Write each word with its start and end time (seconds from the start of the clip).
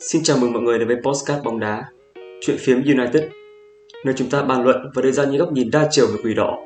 Xin 0.00 0.22
chào 0.22 0.38
mừng 0.38 0.52
mọi 0.52 0.62
người 0.62 0.78
đến 0.78 0.88
với 0.88 0.96
Postcard 1.04 1.44
bóng 1.44 1.60
đá, 1.60 1.84
chuyện 2.40 2.56
phiếm 2.60 2.76
United, 2.76 3.24
nơi 4.04 4.14
chúng 4.16 4.30
ta 4.30 4.42
bàn 4.42 4.64
luận 4.64 4.76
và 4.94 5.02
đưa 5.02 5.10
ra 5.10 5.24
những 5.24 5.38
góc 5.38 5.52
nhìn 5.52 5.70
đa 5.72 5.88
chiều 5.90 6.06
về 6.06 6.16
quỷ 6.24 6.34
đỏ. 6.34 6.58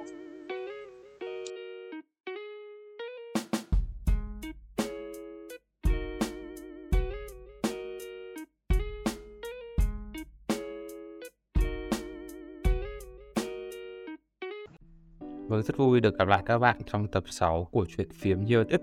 Vâng, 15.49 15.62
rất 15.62 15.76
vui 15.76 16.01
được 16.01 16.19
gặp 16.19 16.28
lại 16.28 16.42
các 16.47 16.59
bạn 16.59 16.77
trong 16.92 17.09
tập 17.09 17.24
6 17.27 17.69
của 17.73 17.87
chuyện 17.97 18.09
phiếm 18.20 18.38
United. 18.38 18.80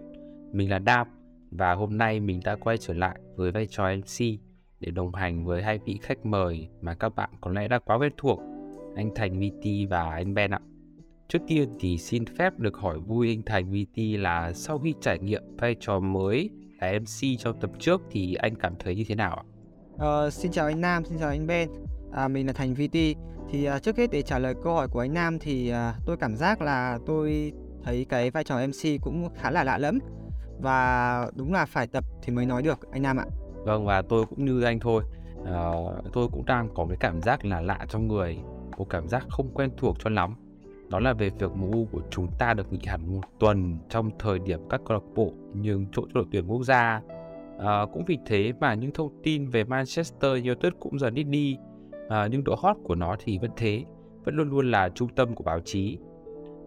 Mình 0.51 0.69
là 0.69 0.79
Đam 0.79 1.07
và 1.51 1.73
hôm 1.73 1.97
nay 1.97 2.19
mình 2.19 2.39
đã 2.45 2.55
quay 2.55 2.77
trở 2.77 2.93
lại 2.93 3.19
với 3.35 3.51
vai 3.51 3.67
trò 3.69 3.83
MC 3.95 4.39
để 4.79 4.91
đồng 4.91 5.13
hành 5.13 5.45
với 5.45 5.63
hai 5.63 5.79
vị 5.85 5.99
khách 6.01 6.25
mời 6.25 6.67
mà 6.81 6.93
các 6.93 7.15
bạn 7.15 7.29
có 7.41 7.51
lẽ 7.51 7.67
đã 7.67 7.79
quá 7.79 7.97
quen 7.97 8.13
thuộc, 8.17 8.39
anh 8.95 9.09
Thành 9.15 9.39
VT 9.39 9.89
và 9.89 10.11
anh 10.11 10.33
Ben 10.33 10.51
ạ. 10.51 10.59
Trước 11.27 11.39
tiên 11.47 11.69
thì 11.79 11.97
xin 11.97 12.25
phép 12.25 12.59
được 12.59 12.77
hỏi 12.77 12.99
vui 12.99 13.27
anh 13.27 13.41
Thành 13.45 13.71
VT 13.71 13.97
là 13.97 14.53
sau 14.53 14.79
khi 14.79 14.93
trải 15.01 15.19
nghiệm 15.19 15.43
vai 15.57 15.75
trò 15.79 15.99
mới 15.99 16.49
là 16.79 16.99
MC 16.99 17.39
trong 17.39 17.59
tập 17.59 17.71
trước 17.79 18.01
thì 18.11 18.35
anh 18.35 18.55
cảm 18.55 18.73
thấy 18.79 18.95
như 18.95 19.03
thế 19.07 19.15
nào 19.15 19.35
ạ? 19.35 19.43
Ờ, 19.97 20.29
xin 20.29 20.51
chào 20.51 20.65
anh 20.65 20.81
Nam, 20.81 21.05
xin 21.05 21.17
chào 21.19 21.29
anh 21.29 21.47
Ben. 21.47 21.69
À, 22.11 22.27
mình 22.27 22.47
là 22.47 22.53
Thành 22.53 22.73
VT. 22.73 22.97
Thì 23.49 23.65
à, 23.65 23.79
trước 23.79 23.97
hết 23.97 24.11
để 24.11 24.21
trả 24.21 24.39
lời 24.39 24.53
câu 24.63 24.73
hỏi 24.73 24.87
của 24.87 24.99
anh 24.99 25.13
Nam 25.13 25.39
thì 25.39 25.69
à, 25.69 25.93
tôi 26.05 26.17
cảm 26.17 26.35
giác 26.35 26.61
là 26.61 26.99
tôi 27.05 27.53
thấy 27.83 28.05
cái 28.09 28.31
vai 28.31 28.43
trò 28.43 28.67
MC 28.67 29.01
cũng 29.01 29.29
khá 29.35 29.51
là 29.51 29.63
lạ 29.63 29.77
lẫm 29.77 29.99
và 30.59 31.31
đúng 31.35 31.53
là 31.53 31.65
phải 31.65 31.87
tập 31.87 32.03
thì 32.21 32.33
mới 32.33 32.45
nói 32.45 32.61
được 32.61 32.91
anh 32.91 33.01
Nam 33.01 33.17
ạ. 33.17 33.25
Vâng 33.63 33.85
và 33.85 34.01
tôi 34.01 34.25
cũng 34.25 34.45
như 34.45 34.61
anh 34.61 34.79
thôi. 34.79 35.03
À, 35.45 35.71
tôi 36.13 36.27
cũng 36.31 36.45
đang 36.45 36.69
có 36.73 36.85
cái 36.89 36.97
cảm 36.99 37.21
giác 37.21 37.45
là 37.45 37.61
lạ 37.61 37.85
trong 37.89 38.07
người, 38.07 38.37
một 38.77 38.89
cảm 38.89 39.07
giác 39.07 39.25
không 39.29 39.49
quen 39.53 39.69
thuộc 39.77 39.95
cho 39.99 40.09
lắm. 40.09 40.35
Đó 40.89 40.99
là 40.99 41.13
về 41.13 41.29
việc 41.29 41.51
MU 41.55 41.87
của 41.91 42.01
chúng 42.09 42.27
ta 42.39 42.53
được 42.53 42.73
nghỉ 42.73 42.79
hẳn 42.85 43.15
một 43.15 43.21
tuần 43.39 43.77
trong 43.89 44.09
thời 44.19 44.39
điểm 44.39 44.59
các 44.69 44.81
câu 44.85 44.97
lạc 44.97 45.03
bộ 45.15 45.33
nhường 45.53 45.85
chỗ 45.91 46.01
cho 46.01 46.11
đội 46.13 46.25
tuyển 46.31 46.47
quốc 46.47 46.63
gia. 46.63 47.01
À, 47.59 47.85
cũng 47.93 48.05
vì 48.05 48.17
thế 48.25 48.53
mà 48.59 48.73
những 48.73 48.91
thông 48.91 49.21
tin 49.23 49.47
về 49.49 49.63
Manchester 49.63 50.31
United 50.31 50.73
cũng 50.79 50.99
dần 50.99 51.15
ít 51.15 51.23
đi, 51.23 51.57
à, 52.09 52.27
nhưng 52.31 52.43
độ 52.43 52.55
hot 52.59 52.77
của 52.83 52.95
nó 52.95 53.15
thì 53.19 53.37
vẫn 53.37 53.51
thế, 53.57 53.83
vẫn 54.23 54.35
luôn 54.35 54.49
luôn 54.49 54.71
là 54.71 54.89
trung 54.89 55.09
tâm 55.15 55.35
của 55.35 55.43
báo 55.43 55.59
chí. 55.59 55.97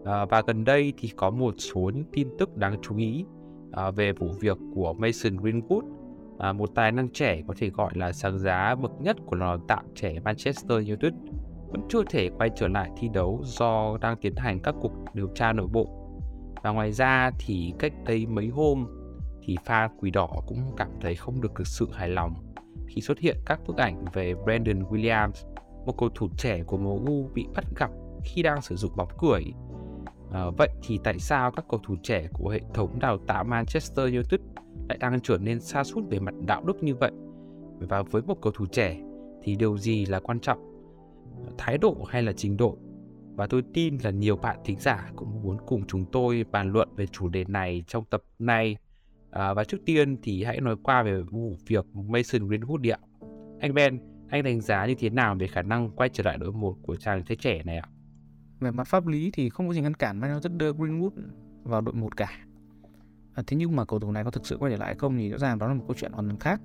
À, 0.05 0.25
và 0.25 0.41
gần 0.47 0.63
đây 0.63 0.93
thì 0.97 1.09
có 1.15 1.29
một 1.29 1.53
số 1.57 1.91
những 1.93 2.05
tin 2.11 2.27
tức 2.39 2.57
đáng 2.57 2.75
chú 2.81 2.97
ý 2.97 3.25
à, 3.71 3.91
về 3.91 4.13
vụ 4.13 4.27
việc 4.39 4.57
của 4.75 4.93
Mason 4.93 5.37
Greenwood, 5.37 5.81
à, 6.39 6.53
một 6.53 6.69
tài 6.75 6.91
năng 6.91 7.09
trẻ 7.09 7.41
có 7.47 7.53
thể 7.57 7.69
gọi 7.69 7.91
là 7.95 8.11
sáng 8.11 8.39
giá 8.39 8.75
bậc 8.75 8.91
nhất 9.01 9.17
của 9.25 9.35
lò 9.35 9.57
tạo 9.67 9.83
trẻ 9.95 10.19
Manchester 10.23 10.71
United, 10.71 11.13
vẫn 11.67 11.81
chưa 11.89 12.03
thể 12.09 12.29
quay 12.37 12.49
trở 12.55 12.67
lại 12.67 12.89
thi 12.97 13.09
đấu 13.13 13.41
do 13.43 13.97
đang 14.01 14.17
tiến 14.21 14.35
hành 14.35 14.59
các 14.59 14.75
cuộc 14.81 14.91
điều 15.13 15.27
tra 15.35 15.53
nội 15.53 15.67
bộ. 15.67 15.97
Và 16.63 16.69
ngoài 16.69 16.91
ra 16.91 17.31
thì 17.39 17.73
cách 17.79 17.93
đây 18.05 18.25
mấy 18.25 18.47
hôm 18.47 18.87
thì 19.43 19.55
pha 19.65 19.89
quỷ 19.99 20.11
đỏ 20.11 20.29
cũng 20.47 20.73
cảm 20.77 20.89
thấy 21.01 21.15
không 21.15 21.41
được 21.41 21.51
thực 21.57 21.67
sự 21.67 21.87
hài 21.93 22.09
lòng 22.09 22.33
khi 22.87 23.01
xuất 23.01 23.19
hiện 23.19 23.37
các 23.45 23.59
bức 23.67 23.77
ảnh 23.77 24.05
về 24.13 24.33
Brandon 24.43 24.83
Williams, 24.83 25.31
một 25.85 25.97
cầu 25.97 26.09
thủ 26.15 26.29
trẻ 26.37 26.63
của 26.63 26.77
MU 26.77 27.29
bị 27.33 27.45
bắt 27.55 27.65
gặp 27.75 27.89
khi 28.23 28.41
đang 28.41 28.61
sử 28.61 28.75
dụng 28.75 28.91
bóng 28.95 29.09
cười 29.17 29.43
À, 30.31 30.45
vậy 30.57 30.69
thì 30.83 30.99
tại 31.03 31.19
sao 31.19 31.51
các 31.51 31.65
cầu 31.69 31.79
thủ 31.83 31.95
trẻ 32.03 32.27
của 32.33 32.49
hệ 32.49 32.61
thống 32.73 32.99
đào 32.99 33.17
tạo 33.17 33.43
Manchester 33.43 34.05
United 34.05 34.39
lại 34.89 34.97
đang 34.97 35.19
trở 35.19 35.37
nên 35.37 35.59
xa 35.59 35.83
sút 35.83 36.03
về 36.09 36.19
mặt 36.19 36.33
đạo 36.47 36.63
đức 36.63 36.83
như 36.83 36.95
vậy? 36.95 37.11
Và 37.79 38.01
với 38.01 38.21
một 38.21 38.41
cầu 38.41 38.53
thủ 38.55 38.65
trẻ 38.65 38.97
thì 39.43 39.55
điều 39.55 39.77
gì 39.77 40.05
là 40.05 40.19
quan 40.19 40.39
trọng? 40.39 40.59
Thái 41.57 41.77
độ 41.77 42.05
hay 42.09 42.23
là 42.23 42.33
trình 42.33 42.57
độ? 42.57 42.77
Và 43.35 43.47
tôi 43.47 43.63
tin 43.73 43.97
là 44.03 44.09
nhiều 44.09 44.35
bạn 44.35 44.57
thính 44.65 44.79
giả 44.79 45.11
cũng 45.15 45.41
muốn 45.43 45.57
cùng 45.67 45.87
chúng 45.87 46.05
tôi 46.11 46.45
bàn 46.51 46.71
luận 46.71 46.89
về 46.95 47.07
chủ 47.07 47.29
đề 47.29 47.45
này 47.47 47.83
trong 47.87 48.05
tập 48.05 48.23
này. 48.39 48.77
À, 49.31 49.53
và 49.53 49.63
trước 49.63 49.77
tiên 49.85 50.17
thì 50.23 50.43
hãy 50.43 50.61
nói 50.61 50.75
qua 50.83 51.03
về 51.03 51.21
vụ 51.21 51.55
việc 51.67 51.85
Mason 51.93 52.47
Greenwood 52.49 52.77
đi 52.77 52.89
ạ. 52.89 52.99
Anh 53.59 53.73
Ben, 53.73 53.99
anh 54.29 54.43
đánh 54.43 54.61
giá 54.61 54.85
như 54.85 54.95
thế 54.95 55.09
nào 55.09 55.35
về 55.39 55.47
khả 55.47 55.61
năng 55.61 55.89
quay 55.89 56.09
trở 56.09 56.23
lại 56.23 56.37
đội 56.37 56.51
một 56.51 56.75
của 56.81 56.95
chàng 56.95 57.23
trai 57.23 57.35
trẻ 57.35 57.63
này 57.63 57.77
ạ? 57.77 57.89
Về 58.61 58.71
mặt 58.71 58.87
pháp 58.87 59.07
lý 59.07 59.31
thì 59.33 59.49
không 59.49 59.67
có 59.67 59.73
gì 59.73 59.81
ngăn 59.81 59.93
cản 59.93 60.19
Man 60.19 60.31
United 60.31 60.51
đưa 60.51 60.73
Greenwood 60.73 61.11
vào 61.63 61.81
đội 61.81 61.93
một 61.93 62.17
cả. 62.17 62.29
À, 63.33 63.43
thế 63.47 63.57
nhưng 63.57 63.75
mà 63.75 63.85
cầu 63.85 63.99
thủ 63.99 64.11
này 64.11 64.23
có 64.23 64.31
thực 64.31 64.45
sự 64.45 64.57
quay 64.57 64.71
trở 64.71 64.77
lại 64.77 64.95
không 64.95 65.17
thì 65.17 65.29
rõ 65.29 65.37
ràng 65.37 65.59
đó 65.59 65.67
là 65.67 65.73
một 65.73 65.83
câu 65.87 65.95
chuyện 65.99 66.11
hoàn 66.11 66.27
toàn 66.27 66.39
khác. 66.39 66.61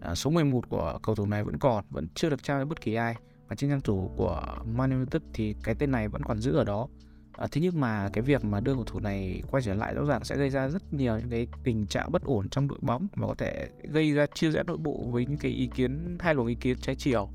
À, 0.00 0.14
số 0.14 0.30
11 0.30 0.68
của 0.68 0.98
cầu 1.02 1.14
thủ 1.14 1.26
này 1.26 1.44
vẫn 1.44 1.58
còn 1.58 1.84
vẫn 1.90 2.06
chưa 2.14 2.30
được 2.30 2.42
trao 2.42 2.60
cho 2.60 2.64
bất 2.64 2.80
kỳ 2.80 2.94
ai. 2.94 3.14
Và 3.48 3.56
trên 3.56 3.70
trang 3.70 3.80
chủ 3.80 4.10
của 4.16 4.42
Man 4.76 4.90
United 4.90 5.22
thì 5.34 5.54
cái 5.64 5.74
tên 5.74 5.90
này 5.90 6.08
vẫn 6.08 6.22
còn 6.22 6.38
giữ 6.38 6.56
ở 6.56 6.64
đó. 6.64 6.88
À, 7.32 7.46
thế 7.50 7.60
nhưng 7.60 7.80
mà 7.80 8.08
cái 8.12 8.22
việc 8.22 8.44
mà 8.44 8.60
đưa 8.60 8.74
cầu 8.74 8.84
thủ 8.84 9.00
này 9.00 9.42
quay 9.50 9.62
trở 9.62 9.74
lại 9.74 9.94
rõ 9.94 10.04
ràng 10.04 10.24
sẽ 10.24 10.36
gây 10.36 10.50
ra 10.50 10.68
rất 10.68 10.94
nhiều 10.94 11.18
những 11.18 11.30
cái 11.30 11.46
tình 11.64 11.86
trạng 11.86 12.12
bất 12.12 12.24
ổn 12.24 12.48
trong 12.48 12.68
đội 12.68 12.78
bóng 12.82 13.06
và 13.16 13.26
có 13.26 13.34
thể 13.38 13.68
gây 13.82 14.12
ra 14.12 14.26
chia 14.34 14.50
rẽ 14.50 14.62
nội 14.66 14.76
bộ 14.76 15.04
với 15.10 15.26
những 15.26 15.38
cái 15.38 15.52
ý 15.52 15.66
kiến 15.74 16.16
hai 16.20 16.34
luồng 16.34 16.46
ý 16.46 16.54
kiến 16.54 16.76
trái 16.80 16.96
chiều. 16.96 17.28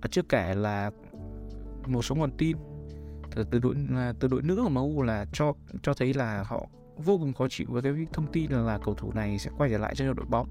À, 0.00 0.08
chưa 0.10 0.22
kể 0.22 0.54
là 0.54 0.90
một 1.86 2.02
số 2.02 2.14
nguồn 2.14 2.36
tin 2.38 2.56
Ờ, 3.34 3.44
từ, 3.50 3.58
đội 3.58 3.74
à, 3.96 4.12
từ 4.20 4.28
đội 4.28 4.42
nữ 4.42 4.56
của 4.62 4.68
MU 4.68 5.02
là 5.02 5.26
cho 5.32 5.52
cho 5.82 5.94
thấy 5.94 6.14
là 6.14 6.42
họ 6.46 6.66
vô 6.96 7.18
cùng 7.18 7.32
khó 7.32 7.46
chịu 7.50 7.66
với 7.70 7.82
cái 7.82 7.92
thông 8.12 8.32
tin 8.32 8.50
là, 8.50 8.58
là 8.58 8.78
cầu 8.78 8.94
thủ 8.94 9.12
này 9.12 9.38
sẽ 9.38 9.50
quay 9.58 9.70
trở 9.70 9.78
lại 9.78 9.94
cho 9.94 10.12
đội 10.12 10.26
bóng. 10.28 10.48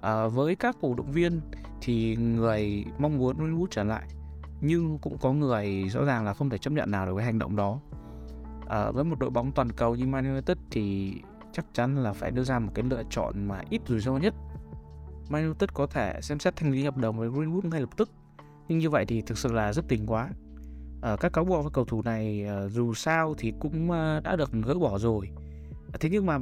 À, 0.00 0.26
với 0.26 0.56
các 0.56 0.76
cổ 0.80 0.94
động 0.94 1.12
viên 1.12 1.40
thì 1.80 2.16
người 2.16 2.84
mong 2.98 3.18
muốn 3.18 3.36
Greenwood 3.36 3.66
trở 3.70 3.84
lại 3.84 4.08
nhưng 4.60 4.98
cũng 4.98 5.18
có 5.18 5.32
người 5.32 5.88
rõ 5.88 6.04
ràng 6.04 6.24
là 6.24 6.34
không 6.34 6.50
thể 6.50 6.58
chấp 6.58 6.72
nhận 6.72 6.90
nào 6.90 7.06
được 7.06 7.12
cái 7.16 7.24
hành 7.24 7.38
động 7.38 7.56
đó. 7.56 7.80
À, 8.68 8.90
với 8.90 9.04
một 9.04 9.18
đội 9.18 9.30
bóng 9.30 9.52
toàn 9.52 9.72
cầu 9.72 9.94
như 9.94 10.06
Man 10.06 10.30
United 10.32 10.58
thì 10.70 11.14
chắc 11.52 11.66
chắn 11.72 11.96
là 11.96 12.12
phải 12.12 12.30
đưa 12.30 12.44
ra 12.44 12.58
một 12.58 12.72
cái 12.74 12.84
lựa 12.90 13.02
chọn 13.10 13.48
mà 13.48 13.62
ít 13.70 13.80
rủi 13.86 14.00
ro 14.00 14.16
nhất. 14.16 14.34
Man 15.28 15.44
United 15.44 15.68
có 15.74 15.86
thể 15.86 16.20
xem 16.22 16.38
xét 16.38 16.56
thanh 16.56 16.72
lý 16.72 16.84
hợp 16.84 16.96
đồng 16.96 17.18
với 17.18 17.28
Greenwood 17.28 17.68
ngay 17.68 17.80
lập 17.80 17.96
tức 17.96 18.10
nhưng 18.68 18.78
như 18.78 18.90
vậy 18.90 19.04
thì 19.06 19.22
thực 19.22 19.38
sự 19.38 19.52
là 19.52 19.72
rất 19.72 19.84
tình 19.88 20.06
quá 20.06 20.28
Ờ, 21.00 21.16
các 21.16 21.32
cáo 21.32 21.44
buộc 21.44 21.64
và 21.64 21.70
cầu 21.70 21.84
thủ 21.84 22.02
này 22.02 22.46
uh, 22.66 22.72
dù 22.72 22.94
sao 22.94 23.34
thì 23.38 23.52
cũng 23.60 23.90
uh, 23.90 24.24
đã 24.24 24.36
được 24.36 24.50
gỡ 24.52 24.74
bỏ 24.74 24.98
rồi. 24.98 25.30
Thế 26.00 26.08
nhưng 26.12 26.26
mà 26.26 26.38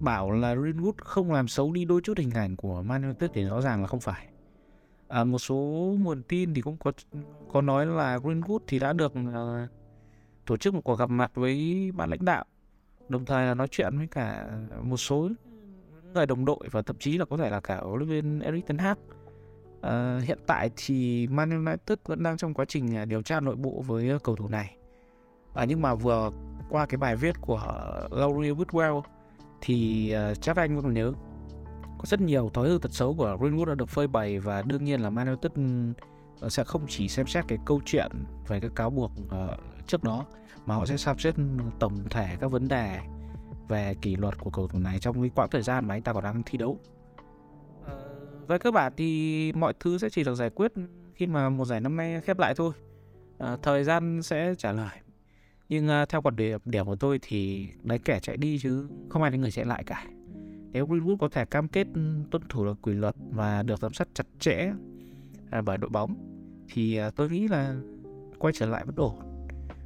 bảo 0.00 0.30
là 0.30 0.54
Greenwood 0.54 0.92
không 0.96 1.32
làm 1.32 1.48
xấu 1.48 1.72
đi 1.72 1.84
đôi 1.84 2.00
chút 2.00 2.18
hình 2.18 2.30
ảnh 2.30 2.56
của 2.56 2.82
Man 2.82 3.02
United 3.02 3.30
thì 3.34 3.44
rõ 3.44 3.60
ràng 3.60 3.80
là 3.80 3.86
không 3.86 4.00
phải. 4.00 4.26
À, 5.08 5.24
một 5.24 5.38
số 5.38 5.56
nguồn 6.00 6.22
tin 6.22 6.54
thì 6.54 6.60
cũng 6.60 6.76
có 6.76 6.92
có 7.52 7.60
nói 7.60 7.86
là 7.86 8.18
Greenwood 8.18 8.58
thì 8.66 8.78
đã 8.78 8.92
được 8.92 9.12
uh, 9.12 9.70
tổ 10.46 10.56
chức 10.56 10.74
một 10.74 10.80
cuộc 10.84 10.98
gặp 10.98 11.10
mặt 11.10 11.30
với 11.34 11.90
ban 11.94 12.10
lãnh 12.10 12.24
đạo 12.24 12.44
đồng 13.08 13.24
thời 13.24 13.46
là 13.46 13.54
nói 13.54 13.68
chuyện 13.70 13.98
với 13.98 14.06
cả 14.06 14.48
một 14.82 14.96
số 14.96 15.28
người 16.14 16.26
đồng 16.26 16.44
đội 16.44 16.68
và 16.70 16.82
thậm 16.82 16.96
chí 16.98 17.18
là 17.18 17.24
có 17.24 17.36
thể 17.36 17.50
là 17.50 17.60
cả 17.60 17.80
huấn 17.80 17.98
luyện 17.98 18.08
viên 18.08 18.40
Erik 18.40 18.66
ten 18.66 18.78
Hag. 18.78 18.96
Uh, 19.86 20.24
hiện 20.24 20.38
tại 20.46 20.70
thì 20.76 21.26
Man 21.26 21.50
United 21.50 21.98
vẫn 22.04 22.22
đang 22.22 22.36
trong 22.36 22.54
quá 22.54 22.64
trình 22.68 22.96
à, 22.96 23.04
điều 23.04 23.22
tra 23.22 23.40
nội 23.40 23.56
bộ 23.56 23.82
với 23.86 24.08
ờ, 24.08 24.18
cầu 24.18 24.36
thủ 24.36 24.48
này. 24.48 24.76
À, 25.54 25.64
nhưng 25.64 25.82
mà 25.82 25.94
vừa 25.94 26.30
qua 26.70 26.86
cái 26.86 26.98
bài 26.98 27.16
viết 27.16 27.40
của 27.40 27.60
Laurie 28.10 28.52
Whitwell 28.52 29.02
thì 29.60 30.12
uh, 30.30 30.42
chắc 30.42 30.56
anh 30.56 30.82
cũng 30.82 30.94
nhớ 30.94 31.12
có 31.98 32.04
rất 32.04 32.20
nhiều 32.20 32.50
thói 32.54 32.68
hư 32.68 32.78
tật 32.82 32.92
xấu 32.92 33.14
của 33.14 33.36
Greenwood 33.40 33.64
đã 33.64 33.74
được 33.74 33.88
phơi 33.88 34.06
bày 34.06 34.38
và 34.38 34.62
đương 34.62 34.84
nhiên 34.84 35.00
là 35.00 35.10
Man 35.10 35.26
United 35.26 35.52
sẽ 36.48 36.64
không 36.64 36.86
chỉ 36.88 37.08
xem 37.08 37.26
xét 37.26 37.44
cái 37.48 37.58
câu 37.66 37.80
chuyện 37.84 38.10
về 38.48 38.60
cái 38.60 38.70
cáo 38.74 38.90
buộc 38.90 39.12
uh, 39.26 39.86
trước 39.86 40.04
đó 40.04 40.24
mà 40.66 40.74
họ 40.74 40.86
sẽ 40.86 40.96
xem 40.96 41.18
xét 41.18 41.34
tổng 41.78 41.98
thể 42.10 42.36
các 42.40 42.50
vấn 42.50 42.68
đề 42.68 43.00
về 43.68 43.94
kỷ 44.02 44.16
luật 44.16 44.38
của 44.38 44.50
cầu 44.50 44.68
thủ 44.68 44.78
này 44.78 44.98
trong 44.98 45.20
cái 45.20 45.30
quãng 45.34 45.48
thời 45.50 45.62
gian 45.62 45.88
mà 45.88 45.94
anh 45.94 46.02
ta 46.02 46.12
còn 46.12 46.24
đang 46.24 46.42
thi 46.46 46.58
đấu 46.58 46.78
về 48.48 48.58
cơ 48.58 48.70
bản 48.70 48.92
thì 48.96 49.52
mọi 49.52 49.72
thứ 49.80 49.98
sẽ 49.98 50.10
chỉ 50.10 50.24
được 50.24 50.34
giải 50.34 50.50
quyết 50.50 50.72
khi 51.14 51.26
mà 51.26 51.48
một 51.48 51.64
giải 51.64 51.80
năm 51.80 51.96
nay 51.96 52.20
khép 52.20 52.38
lại 52.38 52.54
thôi. 52.56 52.72
À, 53.38 53.56
thời 53.62 53.84
gian 53.84 54.22
sẽ 54.22 54.54
trả 54.58 54.72
lời. 54.72 54.98
Nhưng 55.68 55.88
uh, 56.02 56.08
theo 56.08 56.22
quan 56.22 56.36
điểm 56.36 56.60
điểm 56.64 56.86
của 56.86 56.96
tôi 56.96 57.18
thì 57.22 57.68
đấy 57.82 57.98
kẻ 57.98 58.20
chạy 58.20 58.36
đi 58.36 58.58
chứ 58.58 58.88
không 59.08 59.22
ai 59.22 59.30
là 59.30 59.36
người 59.36 59.50
chạy 59.50 59.64
lại 59.64 59.84
cả. 59.84 60.04
Nếu 60.72 60.86
Greenwood 60.86 61.16
có 61.16 61.28
thể 61.28 61.44
cam 61.44 61.68
kết 61.68 61.86
tuân 62.30 62.42
thủ 62.48 62.64
được 62.64 62.78
quy 62.82 62.92
luật 62.92 63.14
và 63.30 63.62
được 63.62 63.80
giám 63.80 63.92
sát 63.92 64.08
chặt 64.14 64.26
chẽ 64.38 64.72
uh, 65.58 65.64
bởi 65.64 65.78
đội 65.78 65.90
bóng 65.90 66.14
thì 66.68 67.00
uh, 67.08 67.16
tôi 67.16 67.30
nghĩ 67.30 67.48
là 67.48 67.76
quay 68.38 68.52
trở 68.56 68.66
lại 68.66 68.84
vẫn 68.84 68.96
ổn. 68.96 69.14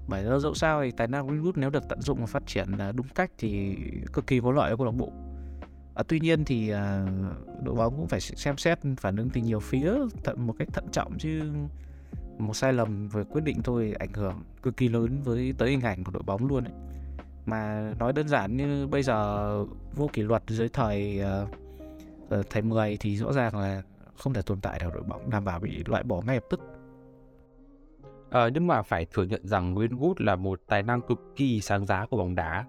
Bởi 0.08 0.24
do 0.24 0.38
dẫu 0.38 0.54
sao 0.54 0.82
thì 0.82 0.90
tài 0.90 1.08
năng 1.08 1.28
Greenwood 1.28 1.52
nếu 1.56 1.70
được 1.70 1.88
tận 1.88 2.00
dụng 2.00 2.20
và 2.20 2.26
phát 2.26 2.46
triển 2.46 2.66
đúng 2.96 3.06
cách 3.14 3.30
thì 3.38 3.76
cực 4.12 4.26
kỳ 4.26 4.40
có 4.40 4.52
lợi 4.52 4.70
cho 4.70 4.76
câu 4.76 4.86
lạc 4.86 4.92
bộ 4.92 5.12
à, 6.00 6.02
tuy 6.08 6.20
nhiên 6.20 6.44
thì 6.44 6.70
à, 6.70 7.06
đội 7.62 7.74
bóng 7.74 7.96
cũng 7.96 8.06
phải 8.06 8.20
xem 8.20 8.56
xét 8.56 8.78
phản 8.96 9.16
ứng 9.16 9.30
từ 9.30 9.40
nhiều 9.40 9.60
phía 9.60 9.94
thận 10.24 10.46
một 10.46 10.54
cách 10.58 10.68
thận 10.72 10.84
trọng 10.92 11.18
chứ 11.18 11.42
một 12.38 12.54
sai 12.54 12.72
lầm 12.72 13.08
về 13.08 13.24
quyết 13.24 13.44
định 13.44 13.62
thôi 13.62 13.94
ảnh 13.98 14.12
hưởng 14.12 14.42
cực 14.62 14.76
kỳ 14.76 14.88
lớn 14.88 15.22
với 15.22 15.54
tới 15.58 15.70
hình 15.70 15.80
ảnh 15.80 16.04
của 16.04 16.12
đội 16.12 16.22
bóng 16.22 16.46
luôn 16.46 16.64
ấy. 16.64 16.72
mà 17.46 17.92
nói 17.98 18.12
đơn 18.12 18.28
giản 18.28 18.56
như 18.56 18.86
bây 18.86 19.02
giờ 19.02 19.64
vô 19.94 20.10
kỷ 20.12 20.22
luật 20.22 20.42
dưới 20.48 20.68
thời 20.68 21.20
uh, 22.34 22.46
thầy 22.50 22.62
10 22.62 22.96
thì 23.00 23.16
rõ 23.16 23.32
ràng 23.32 23.56
là 23.56 23.82
không 24.16 24.34
thể 24.34 24.42
tồn 24.42 24.60
tại 24.60 24.78
ở 24.78 24.90
đội 24.90 25.02
bóng 25.02 25.30
đảm 25.30 25.44
bảo 25.44 25.60
bị 25.60 25.84
loại 25.86 26.02
bỏ 26.02 26.22
ngay 26.26 26.36
lập 26.36 26.44
tức 26.50 26.60
à, 28.30 28.48
nhưng 28.54 28.66
mà 28.66 28.82
phải 28.82 29.04
thừa 29.04 29.24
nhận 29.24 29.46
rằng 29.46 29.74
Greenwood 29.74 30.14
là 30.18 30.36
một 30.36 30.60
tài 30.66 30.82
năng 30.82 31.00
cực 31.00 31.18
kỳ 31.36 31.60
sáng 31.60 31.86
giá 31.86 32.06
của 32.06 32.16
bóng 32.16 32.34
đá. 32.34 32.64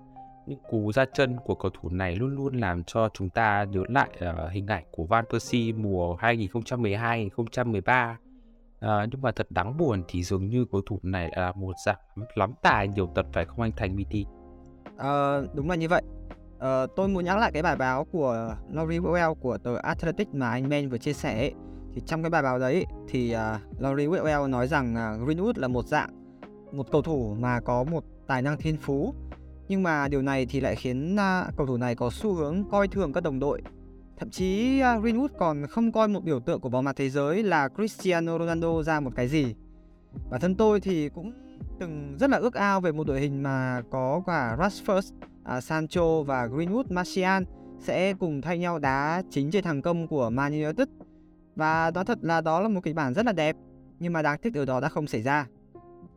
Những 0.51 0.59
cú 0.69 0.92
ra 0.92 1.06
chân 1.13 1.38
của 1.45 1.56
cầu 1.56 1.71
thủ 1.81 1.89
này 1.89 2.15
luôn 2.15 2.36
luôn 2.36 2.57
làm 2.57 2.83
cho 2.83 3.09
chúng 3.13 3.30
ta 3.30 3.63
nhớ 3.63 3.83
lại 3.89 4.09
uh, 4.15 4.51
hình 4.51 4.68
ảnh 4.68 4.83
của 4.92 5.03
Van 5.03 5.25
Persie 5.31 5.74
mùa 5.74 6.15
2012-2013. 6.15 8.13
Uh, 8.13 8.18
ờ, 8.80 9.07
nhưng 9.12 9.21
mà 9.21 9.31
thật 9.31 9.48
đáng 9.50 9.77
buồn 9.77 10.03
thì 10.07 10.24
dường 10.24 10.50
như 10.50 10.65
cầu 10.71 10.81
thủ 10.86 11.00
này 11.03 11.31
là 11.36 11.51
một 11.51 11.75
dạng 11.86 11.98
lắm 12.36 12.53
tài 12.62 12.88
nhiều 12.88 13.12
tật 13.15 13.25
phải 13.33 13.45
không 13.45 13.62
anh 13.62 13.71
Thành 13.77 13.95
BT? 13.95 14.15
Ờ, 14.98 15.48
đúng 15.53 15.69
là 15.69 15.75
như 15.75 15.88
vậy. 15.88 16.01
Ờ, 16.59 16.88
tôi 16.95 17.07
muốn 17.07 17.25
nhắc 17.25 17.38
lại 17.38 17.51
cái 17.51 17.63
bài 17.63 17.75
báo 17.75 18.06
của 18.06 18.56
Laurie 18.69 19.00
Whitwell 19.00 19.33
của 19.33 19.57
tờ 19.57 19.75
Athletic 19.75 20.33
mà 20.33 20.50
anh 20.50 20.69
Ben 20.69 20.89
vừa 20.89 20.97
chia 20.97 21.13
sẻ 21.13 21.39
ấy. 21.39 21.54
Thì 21.94 22.01
trong 22.06 22.24
cái 22.24 22.30
bài 22.30 22.42
báo 22.42 22.59
đấy 22.59 22.86
thì 23.07 23.36
uh, 23.36 23.81
Laurie 23.81 24.07
Whitwell 24.07 24.50
nói 24.50 24.68
rằng 24.68 24.94
uh, 24.94 25.30
Greenwood 25.30 25.54
là 25.56 25.68
một 25.68 25.86
dạng 25.88 26.09
một 26.71 26.92
cầu 26.92 27.01
thủ 27.01 27.36
mà 27.39 27.59
có 27.59 27.83
một 27.83 28.04
tài 28.27 28.42
năng 28.42 28.57
thiên 28.57 28.77
phú 28.77 29.13
nhưng 29.71 29.83
mà 29.83 30.07
điều 30.07 30.21
này 30.21 30.45
thì 30.45 30.59
lại 30.59 30.75
khiến 30.75 31.18
cầu 31.57 31.68
thủ 31.68 31.77
này 31.77 31.95
có 31.95 32.09
xu 32.09 32.33
hướng 32.33 32.63
coi 32.71 32.88
thường 32.88 33.13
các 33.13 33.23
đồng 33.23 33.39
đội. 33.39 33.62
Thậm 34.18 34.29
chí 34.29 34.79
Greenwood 34.79 35.27
còn 35.39 35.68
không 35.68 35.91
coi 35.91 36.07
một 36.07 36.23
biểu 36.23 36.39
tượng 36.39 36.59
của 36.59 36.69
bóng 36.69 36.85
mặt 36.85 36.95
thế 36.95 37.09
giới 37.09 37.44
là 37.44 37.69
Cristiano 37.69 38.39
Ronaldo 38.39 38.83
ra 38.83 39.00
một 39.00 39.12
cái 39.15 39.27
gì. 39.27 39.56
Bản 40.31 40.41
thân 40.41 40.56
tôi 40.56 40.79
thì 40.79 41.09
cũng 41.09 41.33
từng 41.79 42.15
rất 42.19 42.29
là 42.29 42.38
ước 42.38 42.53
ao 42.53 42.81
về 42.81 42.91
một 42.91 43.07
đội 43.07 43.19
hình 43.19 43.44
mà 43.44 43.81
có 43.91 44.21
cả 44.27 44.56
Rashford, 44.59 45.12
à, 45.44 45.62
Sancho 45.62 46.23
và 46.23 46.47
Greenwood, 46.47 46.83
Martial 46.89 47.44
sẽ 47.79 48.13
cùng 48.13 48.41
thay 48.41 48.57
nhau 48.57 48.79
đá 48.79 49.23
chính 49.29 49.51
trên 49.51 49.63
hàng 49.63 49.81
công 49.81 50.07
của 50.07 50.29
Man 50.29 50.63
United. 50.63 50.88
Và 51.56 51.91
đó 51.91 52.03
thật 52.03 52.18
là 52.21 52.41
đó 52.41 52.62
là 52.62 52.68
một 52.68 52.81
kịch 52.83 52.95
bản 52.95 53.13
rất 53.13 53.25
là 53.25 53.31
đẹp 53.31 53.56
nhưng 54.00 54.13
mà 54.13 54.21
đáng 54.21 54.39
tiếc 54.41 54.53
điều 54.53 54.65
đó 54.65 54.79
đã 54.79 54.89
không 54.89 55.07
xảy 55.07 55.21
ra. 55.21 55.47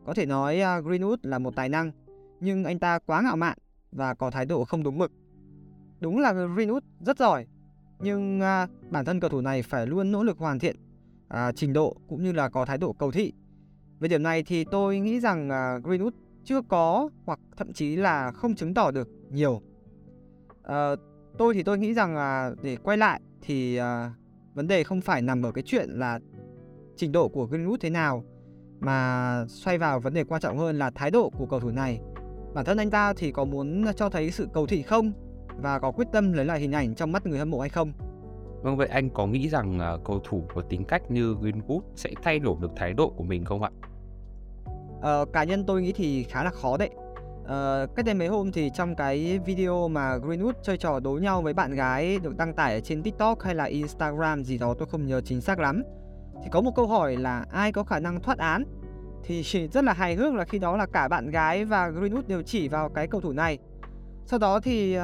Có 0.05 0.13
thể 0.13 0.25
nói 0.25 0.55
Greenwood 0.57 1.17
là 1.21 1.39
một 1.39 1.55
tài 1.55 1.69
năng 1.69 1.91
nhưng 2.39 2.63
anh 2.63 2.79
ta 2.79 2.99
quá 2.99 3.21
ngạo 3.21 3.35
mạn 3.35 3.57
và 3.91 4.13
có 4.13 4.31
thái 4.31 4.45
độ 4.45 4.65
không 4.65 4.83
đúng 4.83 4.97
mực. 4.97 5.11
Đúng 5.99 6.19
là 6.19 6.33
Greenwood 6.33 6.81
rất 6.99 7.17
giỏi 7.17 7.45
nhưng 7.99 8.41
à, 8.41 8.67
bản 8.89 9.05
thân 9.05 9.19
cầu 9.19 9.29
thủ 9.29 9.41
này 9.41 9.61
phải 9.61 9.87
luôn 9.87 10.11
nỗ 10.11 10.23
lực 10.23 10.37
hoàn 10.37 10.59
thiện 10.59 10.75
à, 11.27 11.51
trình 11.51 11.73
độ 11.73 11.97
cũng 12.07 12.23
như 12.23 12.31
là 12.31 12.49
có 12.49 12.65
thái 12.65 12.77
độ 12.77 12.93
cầu 12.93 13.11
thị. 13.11 13.33
Về 13.99 14.07
điểm 14.07 14.23
này 14.23 14.43
thì 14.43 14.65
tôi 14.71 14.99
nghĩ 14.99 15.19
rằng 15.19 15.49
à, 15.49 15.77
Greenwood 15.83 16.11
chưa 16.43 16.61
có 16.61 17.09
hoặc 17.25 17.39
thậm 17.57 17.73
chí 17.73 17.95
là 17.95 18.31
không 18.31 18.55
chứng 18.55 18.73
tỏ 18.73 18.91
được 18.91 19.09
nhiều. 19.29 19.61
À, 20.63 20.91
tôi 21.37 21.53
thì 21.53 21.63
tôi 21.63 21.77
nghĩ 21.77 21.93
rằng 21.93 22.15
à, 22.15 22.51
để 22.61 22.75
quay 22.75 22.97
lại 22.97 23.21
thì 23.41 23.75
à, 23.75 24.13
vấn 24.53 24.67
đề 24.67 24.83
không 24.83 25.01
phải 25.01 25.21
nằm 25.21 25.43
ở 25.43 25.51
cái 25.51 25.63
chuyện 25.67 25.89
là 25.89 26.19
trình 26.95 27.11
độ 27.11 27.27
của 27.27 27.47
Greenwood 27.47 27.77
thế 27.79 27.89
nào 27.89 28.23
mà 28.79 29.45
xoay 29.47 29.77
vào 29.77 29.99
vấn 29.99 30.13
đề 30.13 30.23
quan 30.23 30.41
trọng 30.41 30.57
hơn 30.57 30.79
là 30.79 30.91
thái 30.95 31.11
độ 31.11 31.29
của 31.29 31.45
cầu 31.45 31.59
thủ 31.59 31.69
này. 31.69 31.99
Bản 32.55 32.65
thân 32.65 32.77
anh 32.77 32.89
ta 32.89 33.13
thì 33.13 33.31
có 33.31 33.45
muốn 33.45 33.85
cho 33.95 34.09
thấy 34.09 34.31
sự 34.31 34.47
cầu 34.53 34.67
thị 34.67 34.81
không 34.81 35.11
và 35.61 35.79
có 35.79 35.91
quyết 35.91 36.07
tâm 36.11 36.33
lấy 36.33 36.45
lại 36.45 36.59
hình 36.59 36.71
ảnh 36.71 36.95
trong 36.95 37.11
mắt 37.11 37.25
người 37.25 37.39
hâm 37.39 37.51
mộ 37.51 37.59
hay 37.59 37.69
không? 37.69 37.91
Vâng 38.61 38.77
vậy 38.77 38.87
anh 38.87 39.09
có 39.09 39.27
nghĩ 39.27 39.49
rằng 39.49 39.79
uh, 39.95 40.03
cầu 40.05 40.19
thủ 40.23 40.43
có 40.55 40.61
tính 40.61 40.83
cách 40.85 41.11
như 41.11 41.33
Greenwood 41.33 41.79
sẽ 41.95 42.09
thay 42.23 42.39
đổi 42.39 42.55
được 42.61 42.71
thái 42.75 42.93
độ 42.93 43.09
của 43.09 43.23
mình 43.23 43.45
không 43.45 43.63
ạ? 43.63 43.69
Ờ, 45.01 45.25
cá 45.33 45.43
nhân 45.43 45.63
tôi 45.65 45.81
nghĩ 45.81 45.91
thì 45.91 46.23
khá 46.23 46.43
là 46.43 46.49
khó 46.49 46.77
đấy. 46.77 46.89
Ờ, 47.45 47.87
cách 47.95 48.05
đây 48.05 48.15
mấy 48.15 48.27
hôm 48.27 48.51
thì 48.51 48.71
trong 48.73 48.95
cái 48.95 49.39
video 49.45 49.87
mà 49.87 50.17
Greenwood 50.17 50.53
chơi 50.63 50.77
trò 50.77 50.99
đấu 50.99 51.19
nhau 51.19 51.41
với 51.41 51.53
bạn 51.53 51.75
gái 51.75 52.19
được 52.19 52.37
đăng 52.37 52.53
tải 52.53 52.73
ở 52.73 52.79
trên 52.79 53.03
TikTok 53.03 53.41
hay 53.41 53.55
là 53.55 53.63
Instagram 53.63 54.43
gì 54.43 54.57
đó 54.57 54.75
tôi 54.79 54.87
không 54.87 55.05
nhớ 55.05 55.21
chính 55.21 55.41
xác 55.41 55.59
lắm. 55.59 55.83
Thì 56.43 56.49
có 56.51 56.61
một 56.61 56.71
câu 56.75 56.87
hỏi 56.87 57.17
là 57.17 57.45
ai 57.51 57.71
có 57.71 57.83
khả 57.83 57.99
năng 57.99 58.21
thoát 58.21 58.37
án? 58.37 58.63
Thì 59.27 59.43
rất 59.73 59.83
là 59.83 59.93
hài 59.93 60.15
hước 60.15 60.33
là 60.33 60.45
khi 60.45 60.59
đó 60.59 60.77
là 60.77 60.85
cả 60.85 61.07
bạn 61.07 61.29
gái 61.29 61.65
và 61.65 61.89
Greenwood 61.89 62.27
đều 62.27 62.41
chỉ 62.41 62.67
vào 62.67 62.89
cái 62.89 63.07
cầu 63.07 63.21
thủ 63.21 63.31
này. 63.31 63.57
Sau 64.25 64.39
đó 64.39 64.59
thì 64.59 64.97
uh, 64.97 65.03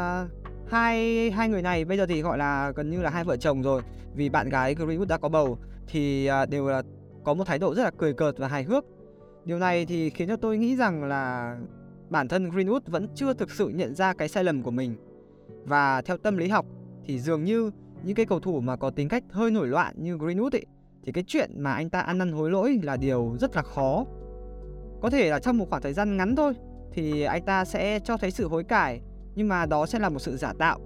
hai 0.68 1.32
hai 1.32 1.50
người 1.50 1.62
này 1.62 1.86
bây 1.86 1.98
giờ 1.98 2.06
thì 2.06 2.22
gọi 2.22 2.38
là 2.38 2.72
gần 2.76 2.90
như 2.90 3.02
là 3.02 3.10
hai 3.10 3.24
vợ 3.24 3.38
chồng 3.38 3.62
rồi 3.62 3.82
vì 4.16 4.30
bạn 4.30 4.50
gái 4.50 4.76
Greenwood 4.76 5.08
đã 5.08 5.18
có 5.18 5.30
bầu 5.30 5.58
thì 5.88 6.30
uh, 6.44 6.50
đều 6.50 6.68
là 6.68 6.82
có 7.24 7.34
một 7.34 7.44
thái 7.48 7.60
độ 7.60 7.76
rất 7.76 7.84
là 7.84 7.92
cười 7.98 8.14
cợt 8.14 8.38
và 8.38 8.48
hài 8.48 8.64
hước. 8.64 8.86
Điều 9.46 9.60
này 9.60 9.86
thì 9.86 10.10
khiến 10.10 10.28
cho 10.28 10.36
tôi 10.36 10.58
nghĩ 10.58 10.76
rằng 10.76 11.04
là 11.04 11.56
bản 12.10 12.28
thân 12.28 12.50
Greenwood 12.50 12.80
vẫn 12.86 13.08
chưa 13.16 13.34
thực 13.34 13.52
sự 13.52 13.68
nhận 13.68 13.96
ra 13.96 14.14
cái 14.14 14.28
sai 14.28 14.44
lầm 14.44 14.64
của 14.64 14.72
mình. 14.72 14.96
Và 15.66 16.02
theo 16.02 16.18
tâm 16.18 16.38
lý 16.38 16.48
học 16.48 16.66
thì 17.06 17.20
dường 17.20 17.44
như 17.44 17.72
những 18.04 18.16
cái 18.16 18.26
cầu 18.26 18.40
thủ 18.40 18.62
mà 18.62 18.76
có 18.76 18.90
tính 18.90 19.10
cách 19.10 19.24
hơi 19.32 19.52
nổi 19.52 19.68
loạn 19.68 19.96
như 19.98 20.18
Greenwood 20.18 20.50
ấy 20.52 20.66
thì 21.04 21.12
cái 21.12 21.24
chuyện 21.28 21.52
mà 21.58 21.74
anh 21.74 21.90
ta 21.90 22.00
ăn 22.00 22.18
năn 22.18 22.32
hối 22.32 22.52
lỗi 22.52 22.80
là 22.84 22.98
điều 22.98 23.36
rất 23.40 23.56
là 23.56 23.62
khó. 23.62 24.06
Có 25.02 25.10
thể 25.10 25.30
là 25.30 25.40
trong 25.40 25.58
một 25.58 25.70
khoảng 25.70 25.82
thời 25.82 25.94
gian 25.94 26.18
ngắn 26.18 26.36
thôi 26.36 26.54
thì 26.92 27.22
anh 27.22 27.46
ta 27.46 27.66
sẽ 27.66 28.00
cho 28.00 28.18
thấy 28.18 28.32
sự 28.32 28.48
hối 28.48 28.64
cải 28.64 29.02
nhưng 29.36 29.48
mà 29.48 29.66
đó 29.66 29.86
sẽ 29.86 30.00
là 30.00 30.10
một 30.10 30.20
sự 30.20 30.38
giả 30.38 30.54
tạo. 30.60 30.80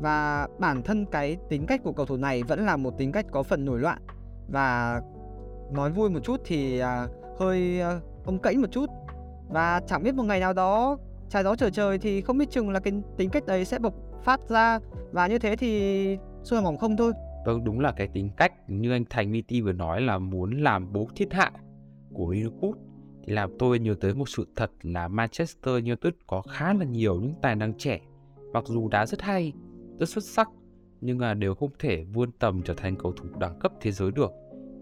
Và 0.00 0.48
bản 0.58 0.82
thân 0.82 1.06
cái 1.06 1.36
tính 1.48 1.66
cách 1.66 1.80
của 1.84 1.92
cầu 1.92 2.06
thủ 2.06 2.16
này 2.16 2.42
vẫn 2.42 2.66
là 2.66 2.76
một 2.76 2.94
tính 2.98 3.12
cách 3.12 3.26
có 3.30 3.42
phần 3.42 3.64
nổi 3.64 3.78
loạn 3.80 3.98
và 4.48 5.00
nói 5.72 5.90
vui 5.90 6.10
một 6.10 6.20
chút 6.22 6.40
thì 6.44 6.78
à, 6.78 7.08
hơi 7.38 7.80
à, 7.80 8.00
ông 8.24 8.38
cẫy 8.38 8.56
một 8.56 8.68
chút 8.70 8.90
và 9.48 9.80
chẳng 9.86 10.02
biết 10.02 10.14
một 10.14 10.22
ngày 10.22 10.40
nào 10.40 10.52
đó 10.52 10.98
trái 11.28 11.44
gió 11.44 11.56
trở 11.56 11.70
trời 11.70 11.98
thì 11.98 12.20
không 12.20 12.38
biết 12.38 12.50
chừng 12.50 12.70
là 12.70 12.80
cái 12.80 12.92
tính 13.16 13.30
cách 13.30 13.46
đấy 13.46 13.64
sẽ 13.64 13.78
bộc 13.78 13.94
phát 14.24 14.40
ra 14.48 14.78
và 15.12 15.26
như 15.26 15.38
thế 15.38 15.56
thì 15.56 16.18
xuôi 16.42 16.60
mỏng 16.62 16.78
không 16.78 16.96
thôi 16.96 17.12
Vâng, 17.44 17.64
đúng 17.64 17.80
là 17.80 17.92
cái 17.92 18.08
tính 18.08 18.30
cách 18.36 18.52
như 18.68 18.92
anh 18.92 19.04
Thành 19.10 19.32
VT 19.32 19.54
vừa 19.64 19.72
nói 19.72 20.00
là 20.00 20.18
muốn 20.18 20.50
làm 20.50 20.92
bố 20.92 21.08
thiên 21.16 21.30
hạ 21.30 21.52
của 22.12 22.32
Liverpool 22.32 22.70
thì 23.24 23.32
làm 23.32 23.50
tôi 23.58 23.78
nhớ 23.78 23.94
tới 24.00 24.14
một 24.14 24.28
sự 24.28 24.46
thật 24.56 24.70
là 24.82 25.08
Manchester 25.08 25.74
United 25.74 26.12
có 26.26 26.42
khá 26.42 26.74
là 26.74 26.84
nhiều 26.84 27.20
những 27.20 27.34
tài 27.42 27.56
năng 27.56 27.74
trẻ 27.78 28.00
mặc 28.52 28.64
dù 28.66 28.88
đá 28.88 29.06
rất 29.06 29.22
hay, 29.22 29.52
rất 29.98 30.08
xuất 30.08 30.24
sắc 30.24 30.48
nhưng 31.00 31.18
mà 31.18 31.34
đều 31.34 31.54
không 31.54 31.70
thể 31.78 32.04
vươn 32.04 32.30
tầm 32.38 32.62
trở 32.62 32.74
thành 32.74 32.96
cầu 32.96 33.12
thủ 33.12 33.28
đẳng 33.38 33.58
cấp 33.58 33.72
thế 33.80 33.90
giới 33.90 34.10
được 34.10 34.30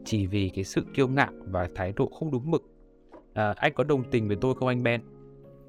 chỉ 0.05 0.26
vì 0.26 0.50
cái 0.55 0.65
sự 0.65 0.87
kiêu 0.94 1.08
ngạo 1.08 1.32
và 1.47 1.69
thái 1.75 1.93
độ 1.97 2.06
không 2.06 2.31
đúng 2.31 2.50
mực. 2.50 2.62
À, 3.35 3.55
anh 3.56 3.73
có 3.75 3.85
đồng 3.85 4.11
tình 4.11 4.29
với 4.29 4.37
tôi 4.41 4.55
không 4.55 4.69
anh 4.69 4.82
Ben? 4.82 5.00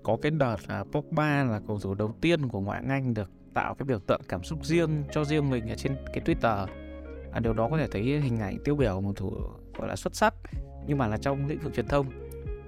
Có 0.03 0.17
cái 0.21 0.31
đợt 0.31 0.57
là 0.67 0.83
Pogba 0.91 1.43
là 1.43 1.61
cầu 1.67 1.79
thủ 1.79 1.93
đầu 1.93 2.15
tiên 2.21 2.47
của 2.47 2.59
ngoại 2.59 2.81
hạng 2.81 2.89
Anh 2.89 3.13
được 3.13 3.31
tạo 3.53 3.75
cái 3.75 3.85
biểu 3.85 3.99
tượng 3.99 4.21
cảm 4.27 4.43
xúc 4.43 4.65
riêng 4.65 5.03
cho 5.11 5.25
riêng 5.25 5.49
mình 5.49 5.69
ở 5.69 5.75
trên 5.75 5.95
cái 6.13 6.23
Twitter. 6.25 6.82
À, 7.33 7.39
điều 7.39 7.53
đó 7.53 7.67
có 7.71 7.77
thể 7.77 7.87
thấy 7.87 8.03
hình 8.03 8.39
ảnh 8.39 8.57
tiêu 8.63 8.75
biểu 8.75 9.01
một 9.01 9.13
thủ 9.15 9.31
gọi 9.77 9.87
là 9.87 9.95
xuất 9.95 10.15
sắc 10.15 10.33
nhưng 10.87 10.97
mà 10.97 11.07
là 11.07 11.17
trong 11.17 11.47
lĩnh 11.47 11.59
vực 11.59 11.73
truyền 11.73 11.87
thông. 11.87 12.09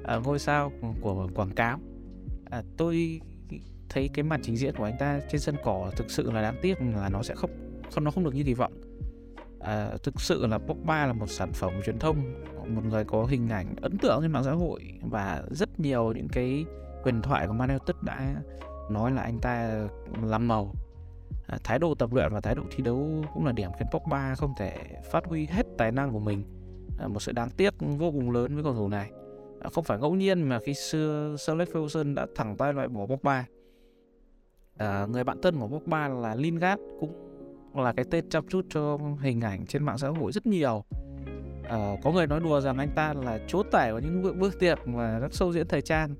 À, 0.04 0.18
ngôi 0.18 0.40
sao 0.40 0.72
của 1.02 1.30
quảng 1.36 1.52
cáo. 1.52 1.80
À, 2.50 2.64
tôi 2.78 3.22
thấy 3.90 4.10
cái 4.14 4.24
màn 4.24 4.42
trình 4.44 4.58
diễn 4.58 4.76
của 4.76 4.84
anh 4.84 4.98
ta 5.00 5.20
trên 5.32 5.42
sân 5.42 5.56
cỏ 5.64 5.92
thực 5.96 6.12
sự 6.12 6.32
là 6.32 6.42
đáng 6.42 6.56
tiếc 6.62 6.82
là 6.82 7.10
nó 7.10 7.24
sẽ 7.24 7.36
không 7.36 7.50
không 7.92 8.04
nó 8.04 8.12
không 8.12 8.24
được 8.24 8.36
như 8.36 8.44
kỳ 8.44 8.54
vọng. 8.54 8.74
À, 9.60 9.90
thực 10.04 10.22
sự 10.22 10.48
là 10.48 10.58
Pogba 10.58 11.06
là 11.06 11.14
một 11.14 11.30
sản 11.30 11.52
phẩm 11.54 11.74
truyền 11.86 12.00
thông 12.00 12.44
một 12.68 12.82
người 12.86 13.04
có 13.04 13.26
hình 13.26 13.50
ảnh 13.50 13.76
ấn 13.82 13.98
tượng 13.98 14.20
trên 14.22 14.32
mạng 14.32 14.44
xã 14.44 14.52
hội 14.52 15.00
và 15.02 15.44
rất 15.52 15.80
nhiều 15.80 16.14
những 16.16 16.28
cái 16.28 16.66
huyền 17.04 17.22
thoại 17.22 17.48
của 17.48 17.54
Man 17.54 17.70
United 17.70 17.96
đã 18.02 18.36
nói 18.90 19.12
là 19.12 19.22
anh 19.22 19.40
ta 19.40 19.88
làm 20.24 20.48
màu 20.48 20.74
à, 21.48 21.58
thái 21.64 21.80
độ 21.80 21.96
tập 21.96 22.14
luyện 22.14 22.34
và 22.34 22.42
thái 22.42 22.56
độ 22.56 22.64
thi 22.72 22.84
đấu 22.84 23.26
cũng 23.34 23.46
là 23.46 23.52
điểm 23.52 23.70
khiến 23.80 23.88
Pogba 23.92 24.36
không 24.36 24.54
thể 24.58 24.78
phát 25.12 25.26
huy 25.26 25.46
hết 25.46 25.66
tài 25.78 25.92
năng 25.92 26.12
của 26.12 26.20
mình. 26.20 26.44
À, 27.00 27.08
một 27.08 27.20
sự 27.20 27.32
đáng 27.32 27.50
tiếc 27.50 27.74
vô 27.80 28.12
cùng 28.12 28.32
lớn 28.32 28.56
với 28.56 28.64
cầu 28.64 28.74
thủ 28.74 28.88
này. 28.88 29.12
À, 29.62 29.70
không 29.74 29.84
phải 29.84 30.00
ngẫu 30.00 30.16
nhiên 30.16 30.42
mà 30.42 30.60
khi 30.66 30.74
xưa 30.74 31.36
Sir 31.40 31.50
Alex 31.50 31.70
Ferguson 31.70 32.16
đã 32.16 32.28
thẳng 32.36 32.58
tay 32.58 32.74
loại 32.74 32.88
bỏ 32.88 33.06
Pogba. 33.06 33.46
À, 34.78 35.06
người 35.06 35.24
bạn 35.24 35.42
thân 35.42 35.60
của 35.60 35.68
Pogba 35.68 36.08
là 36.08 36.36
Lingard 36.36 36.82
cũng 37.00 37.14
là 37.76 37.94
cái 37.94 38.06
tên 38.12 38.30
chăm 38.30 38.48
chút 38.48 38.66
cho 38.70 38.98
hình 39.22 39.42
ảnh 39.42 39.66
trên 39.66 39.84
mạng 39.84 39.98
xã 39.98 40.10
hội 40.10 40.32
rất 40.32 40.46
nhiều. 40.46 40.84
À, 41.70 41.96
có 42.04 42.12
người 42.12 42.28
nói 42.28 42.40
đùa 42.40 42.62
rằng 42.62 42.78
anh 42.78 42.90
ta 42.96 43.14
là 43.14 43.40
chúa 43.48 43.64
tể 43.64 43.92
của 43.92 44.00
những 44.00 44.22
bước, 44.22 44.36
bước 44.36 44.60
tiệc 44.60 44.80
và 44.86 45.20
các 45.22 45.34
sâu 45.34 45.54
diễn 45.54 45.68
thời 45.68 45.82
trang 45.82 46.16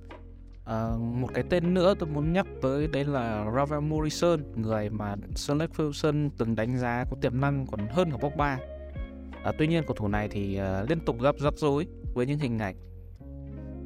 à, 0.66 0.96
một 0.98 1.28
cái 1.34 1.44
tên 1.50 1.74
nữa 1.74 1.94
tôi 2.00 2.10
muốn 2.10 2.34
nhắc 2.34 2.48
tới 2.62 2.88
đấy 2.88 3.06
là 3.06 3.52
Ravel 3.56 3.80
Morrison 3.80 4.40
người 4.56 4.90
mà 4.90 5.16
Sir 5.36 5.52
Alex 5.52 5.70
Ferguson 5.70 6.30
từng 6.38 6.56
đánh 6.56 6.78
giá 6.78 7.06
có 7.10 7.18
tiềm 7.22 7.42
năng 7.42 7.68
còn 7.68 7.88
hơn 7.88 8.12
cả 8.12 8.18
Pogba. 8.18 8.60
À, 9.44 9.52
tuy 9.58 9.68
nhiên 9.68 9.84
cầu 9.88 9.96
thủ 9.96 10.08
này 10.08 10.30
thì 10.30 10.60
uh, 10.82 10.90
liên 10.90 11.00
tục 11.00 11.22
gặp 11.22 11.36
rắc 11.40 11.54
rối 11.58 11.88
với 12.14 12.26
những 12.26 12.40
hình 12.40 12.60
ảnh. 12.60 12.76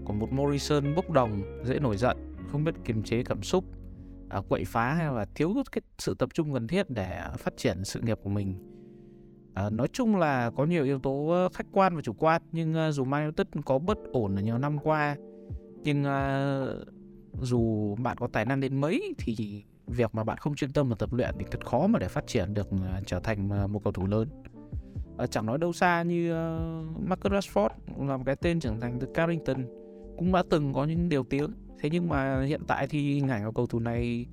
Của 0.05 0.13
một 0.13 0.31
Morrison 0.31 0.95
bốc 0.95 1.09
đồng 1.11 1.41
dễ 1.63 1.79
nổi 1.79 1.97
giận 1.97 2.17
không 2.51 2.63
biết 2.63 2.75
kiềm 2.85 3.03
chế 3.03 3.23
cảm 3.23 3.43
xúc 3.43 3.63
à, 4.29 4.41
quậy 4.49 4.65
phá 4.65 4.93
hay 4.93 5.13
là 5.13 5.25
thiếu 5.35 5.53
cái 5.71 5.81
sự 5.97 6.13
tập 6.13 6.29
trung 6.33 6.53
cần 6.53 6.67
thiết 6.67 6.89
để 6.89 7.21
phát 7.37 7.57
triển 7.57 7.83
sự 7.83 8.01
nghiệp 8.01 8.19
của 8.23 8.29
mình. 8.29 8.55
À, 9.53 9.69
nói 9.69 9.87
chung 9.93 10.15
là 10.15 10.51
có 10.57 10.65
nhiều 10.65 10.83
yếu 10.83 10.99
tố 10.99 11.47
khách 11.53 11.67
quan 11.71 11.95
và 11.95 12.01
chủ 12.01 12.13
quan 12.13 12.41
nhưng 12.51 12.73
uh, 12.89 12.93
dù 12.93 13.03
Man 13.03 13.23
United 13.23 13.47
có 13.65 13.79
bất 13.79 13.97
ổn 14.11 14.35
ở 14.35 14.41
nhiều 14.41 14.57
năm 14.57 14.79
qua 14.79 15.15
nhưng 15.83 16.01
uh, 16.01 16.07
à, 16.07 16.65
dù 17.41 17.95
bạn 17.95 18.17
có 18.17 18.27
tài 18.27 18.45
năng 18.45 18.59
đến 18.59 18.81
mấy 18.81 19.13
thì 19.17 19.63
việc 19.87 20.15
mà 20.15 20.23
bạn 20.23 20.37
không 20.37 20.55
chuyên 20.55 20.71
tâm 20.71 20.89
vào 20.89 20.95
tập 20.95 21.13
luyện 21.13 21.35
thì 21.39 21.45
thật 21.51 21.65
khó 21.65 21.87
mà 21.87 21.99
để 21.99 22.07
phát 22.07 22.27
triển 22.27 22.53
được 22.53 22.69
uh, 22.73 23.07
trở 23.07 23.19
thành 23.19 23.63
uh, 23.63 23.69
một 23.69 23.83
cầu 23.83 23.93
thủ 23.93 24.05
lớn. 24.07 24.29
Uh, 25.23 25.31
chẳng 25.31 25.45
nói 25.45 25.57
đâu 25.57 25.73
xa 25.73 26.03
như 26.03 26.31
uh, 26.31 27.07
Marcus 27.07 27.31
Rashford 27.31 27.69
là 27.97 28.17
một 28.17 28.23
cái 28.25 28.35
tên 28.35 28.59
trưởng 28.59 28.79
thành 28.79 28.99
từ 28.99 29.07
Carrington 29.13 29.65
cũng 30.17 30.31
đã 30.31 30.43
từng 30.49 30.73
có 30.73 30.85
những 30.85 31.09
điều 31.09 31.23
tiếng. 31.23 31.51
Thế 31.79 31.89
nhưng 31.89 32.09
mà 32.09 32.43
hiện 32.43 32.61
tại 32.67 32.87
thì 32.87 33.13
hình 33.13 33.27
ảnh 33.27 33.45
của 33.45 33.51
cầu 33.51 33.67
thủ 33.67 33.79
này 33.79 34.25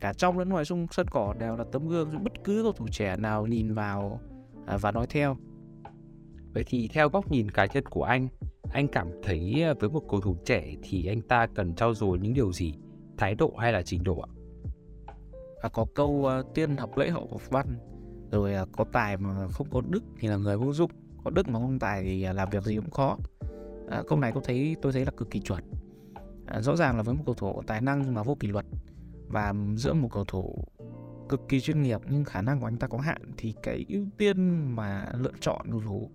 cả 0.00 0.12
trong 0.12 0.38
lẫn 0.38 0.48
ngoài 0.48 0.64
sân 0.64 0.86
sân 0.90 1.06
cỏ 1.10 1.34
đều 1.38 1.56
là 1.56 1.64
tấm 1.72 1.88
gương 1.88 2.10
cho 2.12 2.18
bất 2.18 2.32
cứ 2.44 2.62
cầu 2.62 2.72
thủ 2.72 2.86
trẻ 2.90 3.16
nào 3.16 3.46
nhìn 3.46 3.74
vào 3.74 4.20
và 4.80 4.92
nói 4.92 5.06
theo. 5.10 5.36
Vậy 6.54 6.64
thì 6.66 6.88
theo 6.88 7.08
góc 7.08 7.30
nhìn 7.30 7.50
cá 7.50 7.66
nhân 7.66 7.84
của 7.90 8.02
anh 8.02 8.28
anh 8.72 8.88
cảm 8.88 9.08
thấy 9.22 9.62
à, 9.62 9.74
với 9.80 9.90
một 9.90 10.02
cầu 10.10 10.20
thủ 10.20 10.36
trẻ 10.44 10.74
thì 10.82 11.06
anh 11.06 11.20
ta 11.20 11.46
cần 11.46 11.74
trau 11.74 11.94
dồi 11.94 12.18
những 12.18 12.34
điều 12.34 12.52
gì? 12.52 12.74
Thái 13.16 13.34
độ 13.34 13.54
hay 13.58 13.72
là 13.72 13.82
trình 13.82 14.04
độ 14.04 14.20
ạ? 14.20 14.30
À, 15.62 15.68
có 15.68 15.86
câu 15.94 16.08
uh, 16.40 16.54
tiên 16.54 16.76
học 16.76 16.98
lễ 16.98 17.10
hậu 17.10 17.28
học 17.30 17.50
văn 17.50 17.66
rồi 18.30 18.54
uh, 18.62 18.68
có 18.72 18.84
tài 18.92 19.16
mà 19.16 19.48
không 19.48 19.66
có 19.70 19.80
đức 19.88 20.02
thì 20.18 20.28
là 20.28 20.36
người 20.36 20.56
vô 20.56 20.72
dụng 20.72 20.90
có 21.24 21.30
đức 21.30 21.48
mà 21.48 21.58
không 21.58 21.78
tài 21.78 22.02
thì 22.02 22.26
uh, 22.30 22.36
làm 22.36 22.50
việc 22.50 22.64
gì 22.64 22.76
cũng 22.76 22.90
khó 22.90 23.18
à, 23.92 24.02
câu 24.08 24.18
này 24.18 24.32
tôi 24.32 24.42
thấy 24.46 24.76
tôi 24.82 24.92
thấy 24.92 25.04
là 25.04 25.10
cực 25.10 25.30
kỳ 25.30 25.40
chuẩn. 25.40 25.60
À, 26.46 26.60
rõ 26.60 26.76
ràng 26.76 26.96
là 26.96 27.02
với 27.02 27.14
một 27.14 27.22
cầu 27.26 27.34
thủ 27.34 27.62
tài 27.66 27.80
năng 27.80 28.02
nhưng 28.02 28.14
mà 28.14 28.22
vô 28.22 28.36
kỷ 28.40 28.48
luật 28.48 28.66
và 29.28 29.54
giữa 29.76 29.92
một 29.92 30.08
cầu 30.12 30.24
thủ 30.24 30.64
cực 31.28 31.40
kỳ 31.48 31.60
chuyên 31.60 31.82
nghiệp 31.82 32.00
nhưng 32.08 32.24
khả 32.24 32.42
năng 32.42 32.60
của 32.60 32.66
anh 32.66 32.76
ta 32.76 32.86
có 32.86 32.98
hạn 32.98 33.22
thì 33.36 33.54
cái 33.62 33.84
ưu 33.88 34.06
tiên 34.18 34.66
mà 34.76 35.06
lựa 35.14 35.32
chọn 35.40 35.66
cầu 35.70 35.80
thủ 35.86 36.10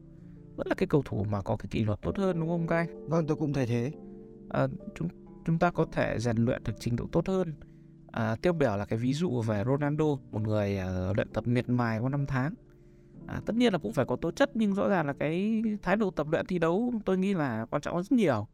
vẫn 0.57 0.67
là 0.67 0.75
cái 0.75 0.87
cầu 0.87 1.01
thủ 1.05 1.25
mà 1.29 1.41
có 1.41 1.55
cái 1.55 1.67
kỷ 1.71 1.83
luật 1.83 2.01
tốt 2.01 2.17
hơn 2.17 2.39
đúng 2.39 2.49
không 2.49 2.67
các 2.67 2.75
anh? 2.75 3.09
Vâng 3.09 3.27
tôi 3.27 3.37
cũng 3.37 3.53
thấy 3.53 3.65
thế. 3.65 3.91
À, 4.49 4.67
chúng 4.95 5.07
chúng 5.45 5.59
ta 5.59 5.71
có 5.71 5.85
thể 5.91 6.19
rèn 6.19 6.37
luyện 6.37 6.63
được 6.63 6.73
trình 6.79 6.95
độ 6.95 7.05
tốt 7.11 7.27
hơn. 7.27 7.53
À, 8.11 8.35
tiêu 8.35 8.53
biểu 8.53 8.77
là 8.77 8.85
cái 8.85 8.99
ví 8.99 9.13
dụ 9.13 9.41
về 9.41 9.63
Ronaldo, 9.65 10.05
một 10.31 10.41
người 10.41 10.79
uh, 11.09 11.15
luyện 11.15 11.29
tập 11.33 11.47
miệt 11.47 11.69
mài 11.69 11.99
qua 11.99 12.09
năm 12.09 12.25
tháng. 12.25 12.53
À, 13.27 13.41
tất 13.45 13.55
nhiên 13.55 13.73
là 13.73 13.79
cũng 13.79 13.93
phải 13.93 14.05
có 14.05 14.15
tố 14.15 14.31
chất 14.31 14.51
nhưng 14.53 14.73
rõ 14.73 14.89
ràng 14.89 15.07
là 15.07 15.13
cái 15.13 15.63
thái 15.83 15.95
độ 15.95 16.11
tập 16.11 16.27
luyện 16.31 16.45
thi 16.45 16.59
đấu 16.59 16.93
tôi 17.05 17.17
nghĩ 17.17 17.33
là 17.33 17.65
quan 17.65 17.81
trọng 17.81 18.03
rất 18.03 18.11
nhiều. 18.11 18.47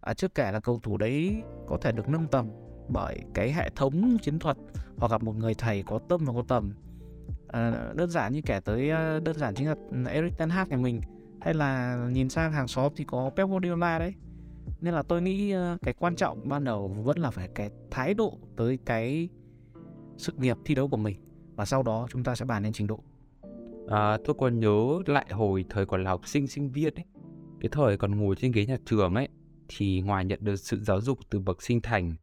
À, 0.00 0.14
chưa 0.14 0.28
kể 0.28 0.52
là 0.52 0.60
cầu 0.60 0.80
thủ 0.82 0.96
đấy 0.96 1.42
có 1.66 1.78
thể 1.82 1.92
được 1.92 2.08
nâng 2.08 2.26
tầm 2.26 2.50
bởi 2.88 3.20
cái 3.34 3.52
hệ 3.52 3.70
thống 3.76 4.18
chiến 4.22 4.38
thuật 4.38 4.56
hoặc 4.96 5.12
là 5.12 5.18
một 5.18 5.36
người 5.36 5.54
thầy 5.54 5.82
có 5.82 5.98
tâm 6.08 6.24
và 6.24 6.32
có 6.32 6.42
tầm 6.48 6.72
à, 7.48 7.92
đơn 7.94 8.10
giản 8.10 8.32
như 8.32 8.40
kể 8.46 8.60
tới 8.60 8.88
đơn 9.20 9.36
giản 9.36 9.54
chính 9.54 9.68
là 9.68 9.74
Eric 10.10 10.36
Ten 10.38 10.50
Hag 10.50 10.68
nhà 10.68 10.76
mình 10.76 11.00
hay 11.46 11.54
là 11.54 11.96
nhìn 12.12 12.28
sang 12.28 12.52
hàng 12.52 12.68
xóm 12.68 12.92
thì 12.96 13.04
có 13.04 13.30
Pep 13.36 13.48
Guardiola 13.48 13.98
đấy 13.98 14.14
nên 14.80 14.94
là 14.94 15.02
tôi 15.02 15.22
nghĩ 15.22 15.50
ờ, 15.50 15.78
cái 15.82 15.94
quan 15.94 16.16
trọng 16.16 16.48
ban 16.48 16.64
đầu 16.64 16.88
vẫn 16.88 17.18
là 17.18 17.30
phải 17.30 17.48
cái 17.54 17.70
thái 17.90 18.14
độ 18.14 18.38
tới 18.56 18.78
cái 18.84 19.28
sự 20.16 20.32
nghiệp 20.36 20.56
thi 20.64 20.74
đấu 20.74 20.88
của 20.88 20.96
mình 20.96 21.16
và 21.56 21.64
sau 21.64 21.82
đó 21.82 22.06
chúng 22.10 22.24
ta 22.24 22.34
sẽ 22.34 22.44
bàn 22.44 22.62
đến 22.62 22.72
trình 22.72 22.86
độ 22.86 23.00
à, 23.88 24.18
tôi 24.24 24.36
còn 24.38 24.60
nhớ 24.60 25.02
lại 25.06 25.26
hồi 25.30 25.64
thời 25.70 25.86
còn 25.86 26.04
là 26.04 26.10
học 26.10 26.28
sinh 26.28 26.46
sinh 26.46 26.70
viên 26.70 26.94
ấy 26.94 27.04
cái 27.60 27.68
thời 27.72 27.96
còn 27.96 28.20
ngồi 28.20 28.36
trên 28.36 28.52
ghế 28.52 28.66
nhà 28.66 28.76
trường 28.84 29.14
ấy 29.14 29.28
thì 29.68 30.00
ngoài 30.00 30.24
nhận 30.24 30.38
được 30.42 30.56
sự 30.56 30.80
giáo 30.80 31.00
dục 31.00 31.18
từ 31.30 31.38
bậc 31.38 31.62
sinh 31.62 31.80
thành 31.80 32.14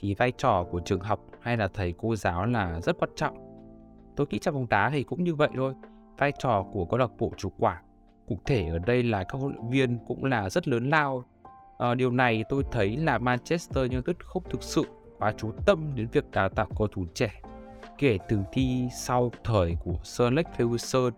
thì 0.00 0.14
vai 0.14 0.32
trò 0.38 0.64
của 0.70 0.80
trường 0.84 1.00
học 1.00 1.20
hay 1.40 1.56
là 1.56 1.68
thầy 1.68 1.94
cô 1.98 2.16
giáo 2.16 2.46
là 2.46 2.80
rất 2.80 2.96
quan 2.98 3.10
trọng. 3.16 3.36
Tôi 4.16 4.26
nghĩ 4.30 4.38
trong 4.38 4.54
bóng 4.54 4.68
đá 4.68 4.90
thì 4.90 5.02
cũng 5.02 5.24
như 5.24 5.34
vậy 5.34 5.48
thôi. 5.56 5.74
Vai 6.18 6.32
trò 6.38 6.66
của 6.72 6.84
câu 6.84 6.98
lạc 6.98 7.10
bộ 7.18 7.32
chủ 7.36 7.50
quản, 7.58 7.84
cụ 8.28 8.38
thể 8.46 8.68
ở 8.68 8.78
đây 8.78 9.02
là 9.02 9.24
các 9.24 9.38
huấn 9.40 9.54
luyện 9.54 9.70
viên 9.70 9.98
cũng 10.06 10.24
là 10.24 10.50
rất 10.50 10.68
lớn 10.68 10.90
lao. 10.90 11.24
À, 11.78 11.94
điều 11.94 12.10
này 12.10 12.44
tôi 12.48 12.62
thấy 12.72 12.96
là 12.96 13.18
Manchester 13.18 13.90
United 13.90 14.16
không 14.18 14.42
thực 14.50 14.62
sự 14.62 14.82
quá 15.18 15.32
chú 15.38 15.52
tâm 15.66 15.92
đến 15.94 16.08
việc 16.12 16.30
đào 16.30 16.48
tạo 16.48 16.66
cầu 16.78 16.88
thủ 16.88 17.06
trẻ 17.14 17.42
kể 17.98 18.18
từ 18.28 18.38
thi 18.52 18.88
sau 18.96 19.30
thời 19.44 19.76
của 19.84 19.96
Sir 20.04 20.24
Alex 20.24 20.46
Ferguson 20.56 21.10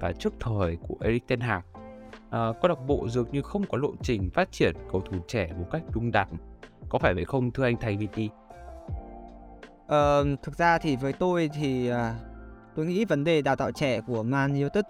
và 0.00 0.12
trước 0.12 0.34
thời 0.40 0.76
của 0.76 0.96
Erik 1.00 1.26
ten 1.26 1.40
Hag. 1.40 1.62
À, 2.30 2.52
câu 2.62 2.68
lạc 2.68 2.86
bộ 2.86 3.08
dường 3.08 3.30
như 3.32 3.42
không 3.42 3.64
có 3.68 3.78
lộ 3.78 3.92
trình 4.02 4.30
phát 4.30 4.52
triển 4.52 4.74
cầu 4.92 5.00
thủ 5.00 5.16
trẻ 5.28 5.52
một 5.58 5.66
cách 5.70 5.82
đúng 5.94 6.12
đắn 6.12 6.28
có 6.88 6.98
phải 6.98 7.14
vậy 7.14 7.24
không 7.24 7.50
thưa 7.50 7.64
anh 7.64 7.76
thành 7.76 7.98
VT? 7.98 8.20
Ờ, 9.86 10.24
thực 10.42 10.58
ra 10.58 10.78
thì 10.78 10.96
với 10.96 11.12
tôi 11.12 11.50
thì 11.54 11.90
uh, 11.90 11.96
tôi 12.76 12.86
nghĩ 12.86 13.04
vấn 13.04 13.24
đề 13.24 13.42
đào 13.42 13.56
tạo 13.56 13.70
trẻ 13.72 14.00
của 14.00 14.22
Man 14.22 14.52
United 14.52 14.84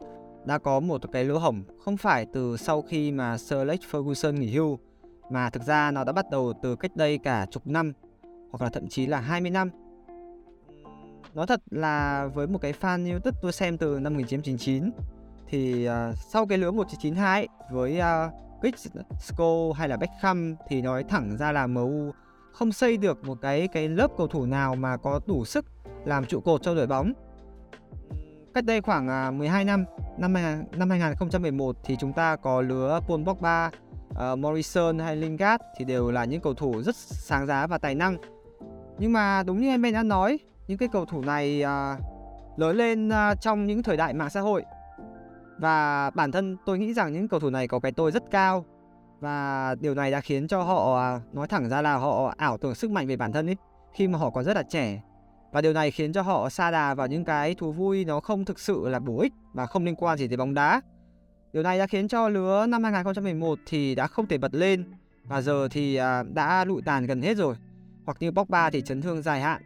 đã 0.47 0.59
có 0.59 0.81
một 0.81 1.01
cái 1.13 1.25
lỗ 1.25 1.39
hổng 1.39 1.63
không 1.85 1.97
phải 1.97 2.27
từ 2.33 2.57
sau 2.57 2.83
khi 2.83 3.13
mà 3.13 3.39
Sir 3.39 3.59
Alex 3.59 3.81
Ferguson 3.91 4.33
nghỉ 4.33 4.51
hưu 4.51 4.79
mà 5.31 5.51
thực 5.51 5.63
ra 5.63 5.91
nó 5.91 6.05
đã 6.05 6.13
bắt 6.13 6.31
đầu 6.31 6.53
từ 6.63 6.77
cách 6.77 6.97
đây 6.97 7.19
cả 7.19 7.47
chục 7.51 7.67
năm 7.67 7.93
hoặc 8.51 8.65
là 8.65 8.71
thậm 8.71 8.89
chí 8.89 9.07
là 9.07 9.21
20 9.21 9.51
năm. 9.51 9.71
Nói 11.35 11.47
thật 11.47 11.63
là 11.71 12.27
với 12.35 12.47
một 12.47 12.59
cái 12.59 12.73
fan 12.81 13.11
United 13.11 13.35
tôi 13.43 13.53
xem 13.53 13.79
từ 13.79 13.99
năm 14.01 14.13
1999 14.13 14.91
thì 15.49 15.89
uh, 15.89 16.17
sau 16.33 16.47
cái 16.47 16.59
lứa 16.59 16.71
1992 16.71 17.49
với 17.71 17.99
ờ, 17.99 18.31
uh, 18.59 18.63
Isco 18.63 19.73
hay 19.75 19.89
là 19.89 19.97
Beckham 19.97 20.57
thì 20.69 20.83
nói 20.83 21.05
thẳng 21.05 21.37
ra 21.39 21.53
là 21.53 21.67
MU 21.67 22.13
không 22.53 22.73
xây 22.73 22.97
được 22.97 23.25
một 23.25 23.39
cái 23.43 23.69
cái 23.69 23.89
lớp 23.89 24.09
cầu 24.17 24.27
thủ 24.27 24.47
nào 24.47 24.75
mà 24.75 24.97
có 24.97 25.21
đủ 25.27 25.45
sức 25.45 25.67
làm 26.05 26.27
trụ 26.27 26.41
cột 26.41 26.63
cho 26.63 26.75
đội 26.75 26.87
bóng. 26.87 27.13
Cách 28.57 28.65
đây 28.65 28.81
khoảng 28.81 29.09
à, 29.09 29.31
12 29.31 29.65
năm, 29.65 29.85
năm 30.19 30.35
năm 30.77 30.91
2011 30.91 31.77
thì 31.85 31.97
chúng 31.97 32.13
ta 32.13 32.37
có 32.37 32.61
lứa 32.61 33.01
Paul 33.09 33.25
Pogba, 33.25 33.71
uh, 34.11 34.39
Morrison 34.39 34.99
hay 34.99 35.17
Lingard 35.17 35.63
thì 35.77 35.85
đều 35.85 36.11
là 36.11 36.25
những 36.25 36.41
cầu 36.41 36.55
thủ 36.55 36.83
rất 36.83 36.97
sáng 36.97 37.47
giá 37.47 37.67
và 37.67 37.79
tài 37.79 37.95
năng. 37.95 38.17
Nhưng 38.99 39.13
mà 39.13 39.43
đúng 39.43 39.61
như 39.61 39.69
em 39.69 39.83
Ben 39.83 39.95
đã 39.95 40.03
nói, 40.03 40.39
những 40.67 40.79
cái 40.79 40.89
cầu 40.93 41.05
thủ 41.05 41.23
này 41.23 41.63
uh, 41.65 42.01
lớn 42.59 42.77
lên 42.77 43.09
uh, 43.09 43.41
trong 43.41 43.67
những 43.67 43.83
thời 43.83 43.97
đại 43.97 44.15
mạng 44.15 44.31
xã 44.31 44.41
hội. 44.41 44.65
Và 45.59 46.11
bản 46.11 46.33
thân 46.33 46.57
tôi 46.67 46.79
nghĩ 46.79 46.95
rằng 46.95 47.13
những 47.13 47.29
cầu 47.29 47.41
thủ 47.41 47.51
này 47.51 47.69
có 47.69 47.79
cái 47.79 47.93
tôi 47.93 48.13
rất 48.13 48.23
cao. 48.31 48.65
Và 49.21 49.75
điều 49.81 49.95
này 49.95 50.11
đã 50.11 50.21
khiến 50.21 50.49
cho 50.49 50.63
họ 50.63 51.11
nói 51.33 51.49
thẳng 51.49 51.69
ra 51.69 51.83
là 51.83 51.97
họ 51.97 52.35
ảo 52.37 52.59
tưởng 52.59 52.75
sức 52.75 52.91
mạnh 52.91 53.07
về 53.07 53.17
bản 53.17 53.33
thân 53.33 53.47
ấy. 53.47 53.57
Khi 53.93 54.09
mà 54.09 54.19
họ 54.19 54.31
còn 54.31 54.45
rất 54.45 54.57
là 54.57 54.63
trẻ 54.63 55.01
và 55.53 55.61
điều 55.61 55.73
này 55.73 55.91
khiến 55.91 56.13
cho 56.13 56.23
họ 56.23 56.49
xa 56.49 56.71
đà 56.71 56.95
vào 56.95 57.07
những 57.07 57.25
cái 57.25 57.55
thú 57.55 57.73
vui 57.73 58.05
nó 58.05 58.21
không 58.21 58.45
thực 58.45 58.61
sự 58.61 58.89
là 58.89 58.99
bổ 58.99 59.21
ích 59.21 59.33
và 59.53 59.67
không 59.67 59.85
liên 59.85 59.97
quan 59.97 60.19
gì 60.19 60.29
tới 60.29 60.37
bóng 60.37 60.55
đá. 60.55 60.81
Điều 61.53 61.63
này 61.63 61.79
đã 61.79 61.87
khiến 61.87 62.09
cho 62.09 62.29
lứa 62.29 62.67
năm 62.67 62.85
2011 62.85 63.59
thì 63.67 63.95
đã 63.95 64.07
không 64.07 64.27
thể 64.27 64.39
bật 64.39 64.55
lên 64.55 64.85
và 65.25 65.41
giờ 65.41 65.69
thì 65.71 65.97
à, 65.97 66.23
đã 66.23 66.65
lụi 66.65 66.83
tàn 66.83 67.07
gần 67.07 67.23
hết 67.23 67.37
rồi. 67.37 67.57
Hoặc 68.05 68.17
như 68.21 68.31
Pogba 68.31 68.71
thì 68.71 68.83
chấn 68.83 69.03
thương 69.03 69.23
dài 69.23 69.41
hạn 69.41 69.63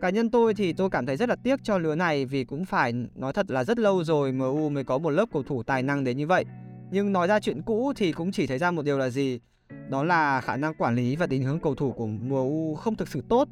Cá 0.00 0.10
nhân 0.10 0.30
tôi 0.30 0.54
thì 0.54 0.72
tôi 0.72 0.90
cảm 0.90 1.06
thấy 1.06 1.16
rất 1.16 1.28
là 1.28 1.36
tiếc 1.36 1.64
cho 1.64 1.78
lứa 1.78 1.94
này 1.94 2.24
vì 2.24 2.44
cũng 2.44 2.64
phải 2.64 2.92
nói 3.14 3.32
thật 3.32 3.50
là 3.50 3.64
rất 3.64 3.78
lâu 3.78 4.04
rồi 4.04 4.32
MU 4.32 4.68
mới 4.68 4.84
có 4.84 4.98
một 4.98 5.10
lớp 5.10 5.26
cầu 5.32 5.42
thủ 5.42 5.62
tài 5.62 5.82
năng 5.82 6.04
đến 6.04 6.16
như 6.16 6.26
vậy. 6.26 6.44
Nhưng 6.90 7.12
nói 7.12 7.28
ra 7.28 7.40
chuyện 7.40 7.62
cũ 7.62 7.92
thì 7.96 8.12
cũng 8.12 8.32
chỉ 8.32 8.46
thấy 8.46 8.58
ra 8.58 8.70
một 8.70 8.84
điều 8.84 8.98
là 8.98 9.10
gì? 9.10 9.40
Đó 9.88 10.04
là 10.04 10.40
khả 10.40 10.56
năng 10.56 10.74
quản 10.74 10.94
lý 10.94 11.16
và 11.16 11.26
định 11.26 11.42
hướng 11.42 11.60
cầu 11.60 11.74
thủ 11.74 11.92
của 11.92 12.06
MU 12.06 12.74
không 12.74 12.94
thực 12.94 13.08
sự 13.08 13.22
tốt. 13.28 13.48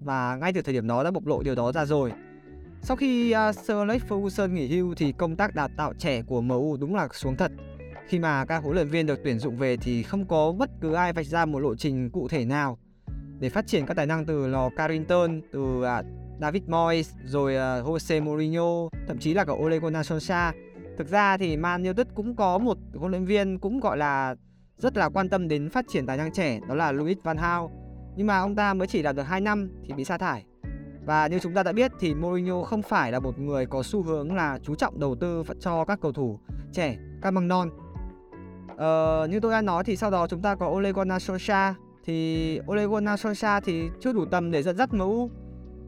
Và 0.00 0.36
ngay 0.36 0.52
từ 0.52 0.62
thời 0.62 0.74
điểm 0.74 0.86
đó 0.86 1.04
đã 1.04 1.10
bộc 1.10 1.26
lộ 1.26 1.42
điều 1.42 1.54
đó 1.54 1.72
ra 1.72 1.84
rồi. 1.84 2.12
Sau 2.82 2.96
khi 2.96 3.34
uh, 3.34 3.54
Sir 3.54 3.76
Alex 3.76 4.02
Ferguson 4.08 4.48
nghỉ 4.52 4.66
hưu 4.66 4.94
thì 4.94 5.12
công 5.12 5.36
tác 5.36 5.54
đào 5.54 5.68
tạo 5.76 5.92
trẻ 5.98 6.22
của 6.22 6.40
MU 6.40 6.76
đúng 6.76 6.94
là 6.94 7.08
xuống 7.12 7.36
thật. 7.36 7.52
Khi 8.08 8.18
mà 8.18 8.44
các 8.44 8.62
huấn 8.62 8.74
luyện 8.74 8.88
viên 8.88 9.06
được 9.06 9.20
tuyển 9.24 9.38
dụng 9.38 9.56
về 9.56 9.76
thì 9.76 10.02
không 10.02 10.26
có 10.26 10.52
bất 10.52 10.70
cứ 10.80 10.92
ai 10.92 11.12
vạch 11.12 11.26
ra 11.26 11.44
một 11.44 11.58
lộ 11.58 11.74
trình 11.74 12.10
cụ 12.10 12.28
thể 12.28 12.44
nào 12.44 12.78
để 13.40 13.48
phát 13.48 13.66
triển 13.66 13.86
các 13.86 13.94
tài 13.96 14.06
năng 14.06 14.26
từ 14.26 14.46
lò 14.46 14.70
Carrington, 14.76 15.40
từ 15.52 15.60
uh, 15.60 15.86
David 16.40 16.62
Moyes, 16.66 17.12
rồi 17.24 17.54
uh, 17.54 17.86
Jose 17.86 18.22
Mourinho, 18.22 18.88
thậm 19.08 19.18
chí 19.18 19.34
là 19.34 19.44
cả 19.44 19.52
Ole 19.52 19.78
Gunnar 19.78 20.12
Solskjaer. 20.12 20.52
Thực 20.98 21.08
ra 21.08 21.36
thì 21.36 21.56
Man 21.56 21.82
United 21.82 22.06
cũng 22.14 22.36
có 22.36 22.58
một 22.58 22.78
huấn 22.94 23.10
luyện 23.10 23.24
viên 23.24 23.58
cũng 23.58 23.80
gọi 23.80 23.96
là 23.96 24.34
rất 24.76 24.96
là 24.96 25.08
quan 25.08 25.28
tâm 25.28 25.48
đến 25.48 25.70
phát 25.70 25.84
triển 25.88 26.06
tài 26.06 26.16
năng 26.16 26.32
trẻ, 26.32 26.60
đó 26.68 26.74
là 26.74 26.92
Louis 26.92 27.18
van 27.22 27.36
Gaal. 27.36 27.62
Nhưng 28.20 28.26
mà 28.26 28.38
ông 28.38 28.54
ta 28.54 28.74
mới 28.74 28.88
chỉ 28.88 29.02
làm 29.02 29.16
được 29.16 29.22
2 29.22 29.40
năm 29.40 29.70
thì 29.84 29.92
bị 29.94 30.04
sa 30.04 30.18
thải. 30.18 30.44
Và 31.04 31.26
như 31.26 31.38
chúng 31.38 31.54
ta 31.54 31.62
đã 31.62 31.72
biết 31.72 31.92
thì 32.00 32.14
Mourinho 32.14 32.62
không 32.62 32.82
phải 32.82 33.12
là 33.12 33.20
một 33.20 33.38
người 33.38 33.66
có 33.66 33.82
xu 33.82 34.02
hướng 34.02 34.34
là 34.34 34.58
chú 34.62 34.74
trọng 34.74 35.00
đầu 35.00 35.14
tư 35.14 35.42
cho 35.60 35.84
các 35.84 35.98
cầu 36.02 36.12
thủ 36.12 36.38
trẻ, 36.72 36.96
các 37.22 37.30
măng 37.30 37.48
non. 37.48 37.70
Ờ, 38.76 39.26
như 39.30 39.40
tôi 39.40 39.52
đã 39.52 39.60
nói 39.62 39.84
thì 39.84 39.96
sau 39.96 40.10
đó 40.10 40.26
chúng 40.26 40.42
ta 40.42 40.54
có 40.54 40.68
Ole 40.68 40.92
Gunnar 40.92 41.30
Solskjaer 41.30 41.74
thì 42.04 42.60
Ole 42.70 42.86
Gunnar 42.86 43.26
Solskjaer 43.26 43.60
thì 43.64 43.88
chưa 44.00 44.12
đủ 44.12 44.24
tầm 44.24 44.50
để 44.50 44.62
dẫn 44.62 44.76
dắt 44.76 44.94
MU. 44.94 45.30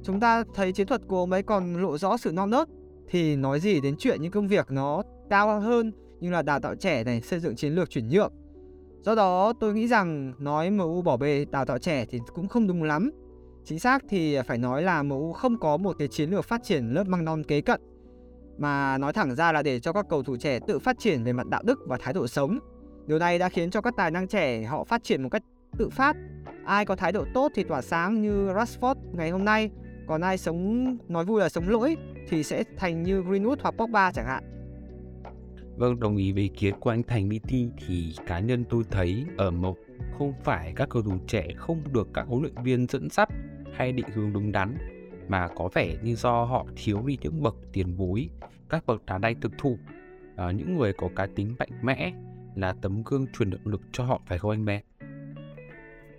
Chúng 0.03 0.21
ta 0.21 0.45
thấy 0.55 0.73
chiến 0.73 0.87
thuật 0.87 1.03
của 1.09 1.19
ông 1.19 1.33
ấy 1.33 1.43
còn 1.43 1.83
lộ 1.83 1.99
rõ 1.99 2.17
sự 2.17 2.33
non 2.33 2.51
nớt 2.51 2.69
thì 3.09 3.37
nói 3.37 3.61
gì 3.61 3.81
đến 3.81 3.95
chuyện 3.99 4.23
những 4.23 4.33
công 4.33 4.49
việc 4.49 4.71
nó 4.71 5.03
cao 5.31 5.61
hơn 5.61 5.93
như 6.21 6.31
là 6.31 6.43
đào 6.43 6.61
tạo 6.61 6.75
trẻ 6.75 7.05
này, 7.05 7.21
xây 7.21 7.41
dựng 7.41 7.57
chiến 7.57 7.75
lược 7.75 7.91
chuyển 7.91 8.09
nhượng. 8.09 8.33
Do 9.03 9.15
đó, 9.15 9.53
tôi 9.61 9.75
nghĩ 9.75 9.89
rằng 9.89 10.33
nói 10.39 10.71
MU 10.71 11.03
bỏ 11.03 11.17
bê 11.17 11.45
đào 11.51 11.65
tạo 11.65 11.79
trẻ 11.79 12.05
thì 12.11 12.21
cũng 12.35 12.49
không 12.49 12.67
đúng 12.67 12.83
lắm. 12.83 13.11
Chính 13.65 13.79
xác 13.79 14.03
thì 14.09 14.39
phải 14.47 14.59
nói 14.59 14.83
là 14.83 15.03
MU 15.03 15.33
không 15.33 15.59
có 15.59 15.77
một 15.77 15.97
cái 15.99 16.09
chiến 16.09 16.31
lược 16.31 16.45
phát 16.45 16.63
triển 16.65 16.89
lớp 16.95 17.07
măng 17.07 17.25
non 17.25 17.45
kế 17.45 17.61
cận, 17.61 17.81
mà 18.59 18.99
nói 18.99 19.13
thẳng 19.13 19.35
ra 19.35 19.53
là 19.53 19.63
để 19.63 19.81
cho 19.81 19.93
các 19.93 20.07
cầu 20.09 20.23
thủ 20.23 20.37
trẻ 20.37 20.59
tự 20.67 20.79
phát 20.79 20.99
triển 20.99 21.25
về 21.25 21.33
mặt 21.33 21.47
đạo 21.49 21.63
đức 21.65 21.79
và 21.87 21.99
thái 22.01 22.15
độ 22.15 22.27
sống. 22.27 22.59
Điều 23.07 23.19
này 23.19 23.39
đã 23.39 23.49
khiến 23.49 23.71
cho 23.71 23.81
các 23.81 23.95
tài 23.97 24.11
năng 24.11 24.29
trẻ 24.29 24.63
họ 24.63 24.85
phát 24.85 25.05
triển 25.05 25.23
một 25.23 25.29
cách 25.29 25.43
tự 25.79 25.89
phát 25.89 26.17
ai 26.65 26.85
có 26.85 26.97
thái 26.97 27.13
độ 27.13 27.25
tốt 27.35 27.53
thì 27.55 27.65
tỏa 27.65 27.83
sáng 27.83 28.23
như 28.23 28.49
Rashford 28.49 28.95
ngày 29.13 29.31
hôm 29.31 29.45
nay 29.45 29.71
còn 30.07 30.21
ai 30.21 30.39
sống, 30.39 30.97
nói 31.09 31.25
vui 31.25 31.41
là 31.41 31.49
sống 31.49 31.69
lỗi 31.69 31.97
thì 32.29 32.43
sẽ 32.43 32.65
thành 32.77 33.03
như 33.03 33.23
Greenwood 33.23 33.57
hoặc 33.63 33.75
Pogba 33.79 34.13
chẳng 34.13 34.27
hạn 34.27 34.62
Vâng, 35.83 36.01
đồng 36.01 36.17
ý 36.17 36.33
với 36.33 36.43
ý 36.43 36.49
kiến 36.49 36.75
của 36.81 36.91
anh 36.91 37.03
Thành 37.03 37.29
BT 37.29 37.51
thì 37.87 38.15
cá 38.27 38.39
nhân 38.39 38.65
tôi 38.71 38.83
thấy 38.91 39.25
ở 39.37 39.51
Mộc 39.51 39.77
không 40.19 40.33
phải 40.45 40.73
các 40.77 40.89
cầu 40.89 41.03
thủ 41.03 41.19
trẻ 41.27 41.49
không 41.57 41.83
được 41.93 42.09
các 42.15 42.27
huấn 42.27 42.43
luyện 42.43 42.55
viên 42.65 42.87
dẫn 42.87 43.09
dắt 43.11 43.29
hay 43.75 43.93
định 43.93 44.07
hướng 44.15 44.33
đúng 44.33 44.53
đắn 44.53 44.77
mà 45.29 45.49
có 45.57 45.69
vẻ 45.75 45.97
như 46.03 46.15
do 46.15 46.45
họ 46.45 46.67
thiếu 46.77 47.03
đi 47.07 47.19
những 47.23 47.43
bậc 47.43 47.57
tiền 47.73 47.97
bối, 47.97 48.29
các 48.69 48.87
bậc 48.87 49.07
đá 49.07 49.19
đay 49.19 49.35
thực 49.35 49.53
thụ, 49.59 49.79
à, 50.37 50.51
những 50.51 50.77
người 50.77 50.93
có 50.93 51.09
cá 51.17 51.27
tính 51.27 51.55
mạnh 51.59 51.71
mẽ 51.83 52.13
là 52.55 52.75
tấm 52.83 53.03
gương 53.03 53.27
truyền 53.39 53.51
động 53.51 53.61
lực 53.65 53.83
cho 53.93 54.05
họ 54.05 54.21
phải 54.27 54.39
không 54.39 54.51
anh 54.51 54.65
bé? 54.65 54.83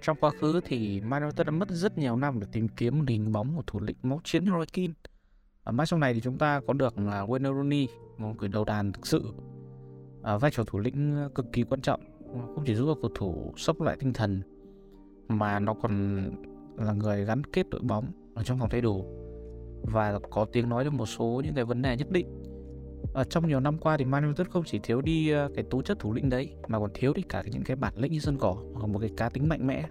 Trong 0.02 0.18
quá 0.20 0.32
khứ 0.42 0.62
thì 0.66 1.02
Man 1.02 1.22
United 1.22 1.48
đã 1.48 1.52
mất 1.52 1.70
rất 1.70 1.98
nhiều 1.98 2.16
năm 2.16 2.40
để 2.40 2.48
tìm 2.52 2.68
kiếm 2.68 3.00
một 3.00 3.06
hình 3.08 3.32
bóng 3.32 3.56
của 3.56 3.64
thủ 3.68 3.80
lĩnh 3.80 3.98
máu 4.04 4.22
chiến 4.24 4.46
Roy 4.46 4.66
Keane. 4.74 4.94
Ở 5.64 5.72
mãi 5.72 5.88
sau 5.88 6.00
này 6.00 6.14
thì 6.14 6.22
chúng 6.22 6.38
ta 6.38 6.62
có 6.68 6.74
được 6.74 7.00
là 7.00 7.26
Wayne 7.26 7.56
Rooney, 7.56 7.88
một 8.18 8.34
người 8.40 8.50
đầu 8.50 8.66
đàn 8.66 8.92
thực 8.92 9.08
sự. 9.08 9.34
À, 10.24 10.38
vai 10.38 10.52
trò 10.52 10.64
thủ 10.64 10.80
lĩnh 10.80 11.16
ờ, 11.16 11.30
cực 11.36 11.46
kỳ 11.52 11.64
quan 11.64 11.82
trọng, 11.82 12.02
không 12.56 12.64
chỉ 12.66 12.76
giúp 12.76 12.86
cho 12.86 13.02
cầu 13.02 13.12
thủ 13.16 13.54
sốc 13.58 13.82
lại 13.82 13.98
tinh 14.00 14.14
thần 14.14 14.42
mà 15.28 15.60
nó 15.60 15.74
còn 15.74 16.24
là 16.78 16.94
người 16.94 17.26
gắn 17.26 17.44
kết 17.44 17.70
đội 17.70 17.82
bóng 17.84 18.06
ở 18.36 18.44
trong 18.44 18.60
phòng 18.60 18.70
thay 18.70 18.82
đồ 18.82 19.06
và 19.84 20.20
có 20.32 20.46
tiếng 20.46 20.70
nói 20.70 20.84
được 20.84 20.94
một 20.94 21.06
số 21.06 21.42
những 21.46 21.54
cái 21.54 21.66
vấn 21.66 21.82
đề 21.82 21.98
nhất 21.98 22.12
định. 22.12 22.28
Ở 23.14 23.24
trong 23.24 23.48
nhiều 23.48 23.60
năm 23.60 23.78
qua 23.78 23.98
thì 23.98 24.06
Man 24.06 24.24
United 24.24 24.48
không 24.48 24.64
chỉ 24.66 24.80
thiếu 24.84 25.02
đi 25.02 25.30
ờ, 25.30 25.50
cái 25.56 25.66
tố 25.70 25.82
chất 25.82 26.00
thủ 26.00 26.14
lĩnh 26.14 26.30
đấy 26.30 26.56
mà 26.68 26.80
còn 26.80 26.92
thiếu 26.94 27.14
đi 27.14 27.22
cả 27.22 27.44
những 27.52 27.64
cái 27.64 27.76
bản 27.76 27.94
lĩnh 27.98 28.12
như 28.12 28.20
sân 28.20 28.38
cỏ 28.38 28.56
hoặc 28.74 28.88
một 28.88 29.00
cái 29.00 29.10
cá 29.18 29.30
tính 29.30 29.50
mạnh 29.50 29.68
mẽ. 29.68 29.86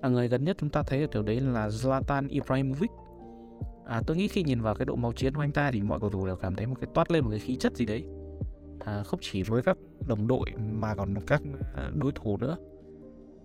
À, 0.00 0.08
người 0.08 0.28
gần 0.28 0.44
nhất 0.44 0.56
chúng 0.60 0.70
ta 0.70 0.82
thấy 0.82 1.00
ở 1.00 1.06
điều 1.12 1.22
đấy 1.22 1.40
là 1.40 1.68
Zlatan 1.68 2.28
Ibrahimovic. 2.28 2.90
À, 3.86 4.02
tôi 4.06 4.16
nghĩ 4.16 4.28
khi 4.28 4.42
nhìn 4.42 4.60
vào 4.60 4.74
cái 4.74 4.86
độ 4.86 4.96
máu 4.96 5.12
chiến 5.12 5.34
của 5.34 5.40
anh 5.40 5.52
ta 5.52 5.70
thì 5.70 5.82
mọi 5.82 6.00
cầu 6.00 6.10
thủ 6.10 6.26
đều 6.26 6.36
cảm 6.36 6.56
thấy 6.56 6.66
một 6.66 6.76
cái 6.80 6.90
toát 6.94 7.10
lên 7.10 7.24
một 7.24 7.30
cái 7.30 7.38
khí 7.38 7.56
chất 7.56 7.76
gì 7.76 7.86
đấy. 7.86 8.04
À, 8.84 9.02
không 9.02 9.20
chỉ 9.22 9.42
với 9.42 9.62
các 9.62 9.76
đồng 10.06 10.26
đội 10.26 10.46
mà 10.72 10.94
còn 10.94 11.14
các 11.26 11.42
à, 11.76 11.90
đối 11.94 12.12
thủ 12.12 12.36
nữa. 12.36 12.56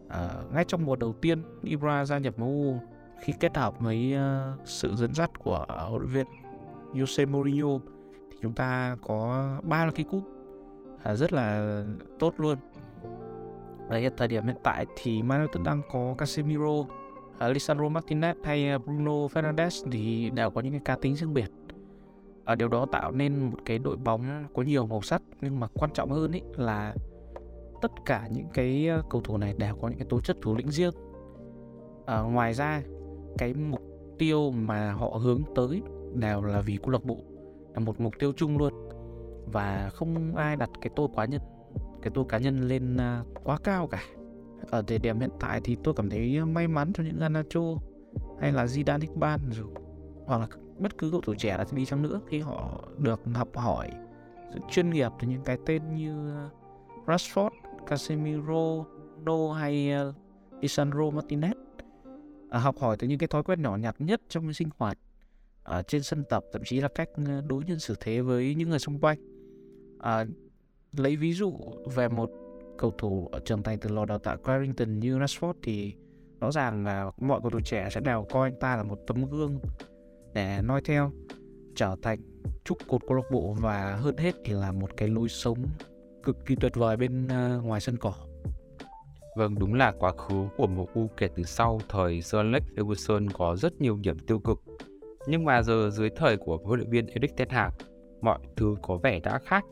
À, 0.09 0.29
ngay 0.53 0.65
trong 0.67 0.85
mùa 0.85 0.95
đầu 0.95 1.13
tiên 1.13 1.41
Ibra 1.63 2.05
gia 2.05 2.17
nhập 2.17 2.39
MU 2.39 2.79
khi 3.21 3.33
kết 3.39 3.57
hợp 3.57 3.79
với 3.79 4.15
uh, 4.15 4.67
sự 4.67 4.95
dẫn 4.95 5.13
dắt 5.13 5.39
của 5.39 5.65
huấn 5.89 6.01
luyện 6.01 6.13
viên 6.13 6.25
Jose 6.93 7.27
Mourinho 7.31 7.79
thì 8.31 8.37
chúng 8.41 8.53
ta 8.53 8.97
có 9.07 9.49
ba 9.63 9.91
cái 9.95 10.05
cúp 10.11 10.23
à, 11.03 11.15
rất 11.15 11.33
là 11.33 11.83
tốt 12.19 12.33
luôn 12.37 12.57
Đấy, 13.89 14.09
thời 14.17 14.27
điểm 14.27 14.45
hiện 14.45 14.55
tại 14.63 14.85
thì 14.95 15.23
Man 15.23 15.39
United 15.39 15.65
đang 15.65 15.81
có 15.91 16.15
Casemiro, 16.17 16.69
uh, 16.69 16.87
Lisandro 17.39 17.85
Martinez 17.85 18.35
hay 18.43 18.69
à, 18.69 18.77
Bruno 18.77 19.11
Fernandes 19.11 19.91
thì 19.91 20.29
đều 20.29 20.49
có 20.49 20.61
những 20.61 20.73
cái 20.73 20.81
cá 20.85 20.95
tính 20.95 21.15
riêng 21.15 21.33
biệt. 21.33 21.51
Ở 22.45 22.55
điều 22.55 22.67
đó 22.67 22.85
tạo 22.91 23.11
nên 23.11 23.49
một 23.49 23.57
cái 23.65 23.79
đội 23.79 23.97
bóng 23.97 24.45
có 24.53 24.61
nhiều 24.61 24.85
màu 24.85 25.01
sắc 25.01 25.21
nhưng 25.41 25.59
mà 25.59 25.67
quan 25.73 25.91
trọng 25.93 26.11
hơn 26.11 26.31
ý 26.31 26.41
là 26.55 26.95
tất 27.81 27.91
cả 28.05 28.27
những 28.31 28.47
cái 28.53 28.87
ờ, 28.87 29.03
cầu 29.09 29.21
thủ 29.21 29.37
này 29.37 29.53
đều 29.57 29.75
có 29.81 29.87
những 29.87 29.97
cái 29.97 30.07
tố 30.09 30.21
chất 30.21 30.37
thủ 30.41 30.55
lĩnh 30.55 30.71
riêng. 30.71 30.93
À, 32.05 32.21
ngoài 32.21 32.53
ra 32.53 32.81
cái 33.37 33.53
mục 33.53 33.81
tiêu 34.17 34.51
mà 34.51 34.91
họ 34.91 35.07
hướng 35.07 35.41
tới 35.55 35.81
đều 36.13 36.41
là 36.41 36.61
vì 36.61 36.77
câu 36.77 36.89
lạc 36.89 37.03
bộ 37.03 37.17
là 37.73 37.79
một 37.79 37.99
mục 37.99 38.13
tiêu 38.19 38.31
chung 38.35 38.57
luôn 38.57 38.73
và 39.45 39.89
không 39.93 40.35
ai 40.35 40.55
đặt 40.55 40.69
cái 40.81 40.89
tôi 40.95 41.07
quá 41.13 41.25
nhân 41.25 41.41
cái 42.01 42.11
tôi 42.13 42.25
cá 42.29 42.37
nhân 42.37 42.67
lên 42.67 42.97
quá 43.43 43.57
cao 43.63 43.87
cả 43.87 44.03
ở 44.69 44.81
thời 44.81 44.99
điểm 44.99 45.19
hiện 45.19 45.29
tại 45.39 45.61
thì 45.63 45.77
tôi 45.83 45.93
cảm 45.93 46.09
thấy 46.09 46.45
may 46.45 46.67
mắn 46.67 46.93
cho 46.93 47.03
những 47.03 47.19
Garnacho 47.19 47.61
hay 48.39 48.51
là 48.51 48.65
Zidane 48.65 49.01
Iqbal 49.01 49.39
rồi 49.51 49.67
hoặc 50.25 50.37
là 50.37 50.47
bất 50.79 50.97
cứ 50.97 51.11
cầu 51.11 51.21
thủ 51.21 51.33
trẻ 51.37 51.57
là 51.57 51.65
đi 51.71 51.85
chăng 51.85 52.01
nữa 52.01 52.21
khi 52.27 52.39
họ 52.39 52.83
được 52.97 53.21
học 53.33 53.49
hỏi 53.57 53.89
sự 54.53 54.59
chuyên 54.71 54.89
nghiệp 54.89 55.11
từ 55.19 55.27
những 55.27 55.43
cái 55.43 55.57
tên 55.65 55.95
như 55.95 56.45
uh, 56.45 56.51
Rashford, 57.07 57.49
Casemiro, 57.87 58.85
No 59.25 59.53
hay 59.53 59.73
isandro 59.73 60.13
Lisandro 60.61 61.03
Martinez 61.03 61.53
à, 62.49 62.59
học 62.59 62.77
hỏi 62.79 62.97
từ 62.99 63.07
những 63.07 63.19
cái 63.19 63.27
thói 63.27 63.43
quen 63.43 63.61
nhỏ 63.61 63.75
nhặt 63.75 63.95
nhất 63.99 64.21
trong 64.29 64.53
sinh 64.53 64.69
hoạt 64.77 64.97
ở 65.63 65.83
trên 65.83 66.03
sân 66.03 66.23
tập 66.29 66.43
thậm 66.53 66.61
chí 66.65 66.81
là 66.81 66.87
cách 66.87 67.09
uh, 67.21 67.45
đối 67.47 67.63
nhân 67.63 67.79
xử 67.79 67.95
thế 67.99 68.21
với 68.21 68.55
những 68.55 68.69
người 68.69 68.79
xung 68.79 68.99
quanh. 68.99 69.17
À, 69.99 70.25
lấy 70.97 71.15
ví 71.15 71.33
dụ 71.33 71.53
về 71.95 72.09
một 72.09 72.31
cầu 72.77 72.91
thủ 72.97 73.29
ở 73.31 73.39
trưởng 73.39 73.63
thành 73.63 73.77
từ 73.79 73.89
lò 73.89 74.05
đào 74.05 74.17
tạo 74.17 74.37
Carrington 74.37 74.99
như 74.99 75.19
Rashford 75.19 75.53
thì 75.63 75.93
rõ 76.39 76.51
ràng 76.51 76.85
là 76.85 77.11
mọi 77.17 77.41
cầu 77.41 77.49
thủ 77.49 77.59
trẻ 77.65 77.89
sẽ 77.91 78.01
đều 78.01 78.25
coi 78.29 78.49
anh 78.49 78.59
ta 78.59 78.75
là 78.75 78.83
một 78.83 78.99
tấm 79.07 79.29
gương 79.29 79.59
để 80.35 80.61
noi 80.63 80.81
theo 80.85 81.11
trở 81.75 81.95
thành 82.01 82.19
trụ 82.63 82.75
cột 82.87 83.01
câu 83.07 83.17
lạc 83.17 83.31
bộ 83.31 83.55
và 83.59 83.95
hơn 83.95 84.17
hết 84.17 84.35
thì 84.45 84.53
là 84.53 84.71
một 84.71 84.97
cái 84.97 85.07
lối 85.07 85.29
sống 85.29 85.57
cực 86.23 86.37
kỳ 86.45 86.55
tuyệt 86.55 86.75
vời 86.75 86.97
bên 86.97 87.25
uh, 87.25 87.65
ngoài 87.65 87.81
sân 87.81 87.97
cỏ 87.97 88.13
Vâng, 89.35 89.55
đúng 89.59 89.73
là 89.73 89.93
quá 89.99 90.11
khứ 90.11 90.47
của 90.57 90.67
MU 90.67 91.07
kể 91.17 91.27
từ 91.35 91.43
sau 91.43 91.79
thời 91.89 92.21
Sir 92.21 92.35
Alex 92.35 92.63
Ferguson 92.75 93.27
có 93.33 93.55
rất 93.55 93.81
nhiều 93.81 93.97
điểm 94.01 94.19
tiêu 94.19 94.39
cực. 94.39 94.59
Nhưng 95.27 95.45
mà 95.45 95.61
giờ 95.61 95.89
dưới 95.93 96.09
thời 96.15 96.37
của 96.37 96.57
huấn 96.63 96.79
luyện 96.79 96.89
viên 96.89 97.07
Erik 97.07 97.37
ten 97.37 97.49
Hag, 97.49 97.71
mọi 98.21 98.39
thứ 98.55 98.75
có 98.81 98.97
vẻ 98.97 99.19
đã 99.19 99.39
khác. 99.45 99.65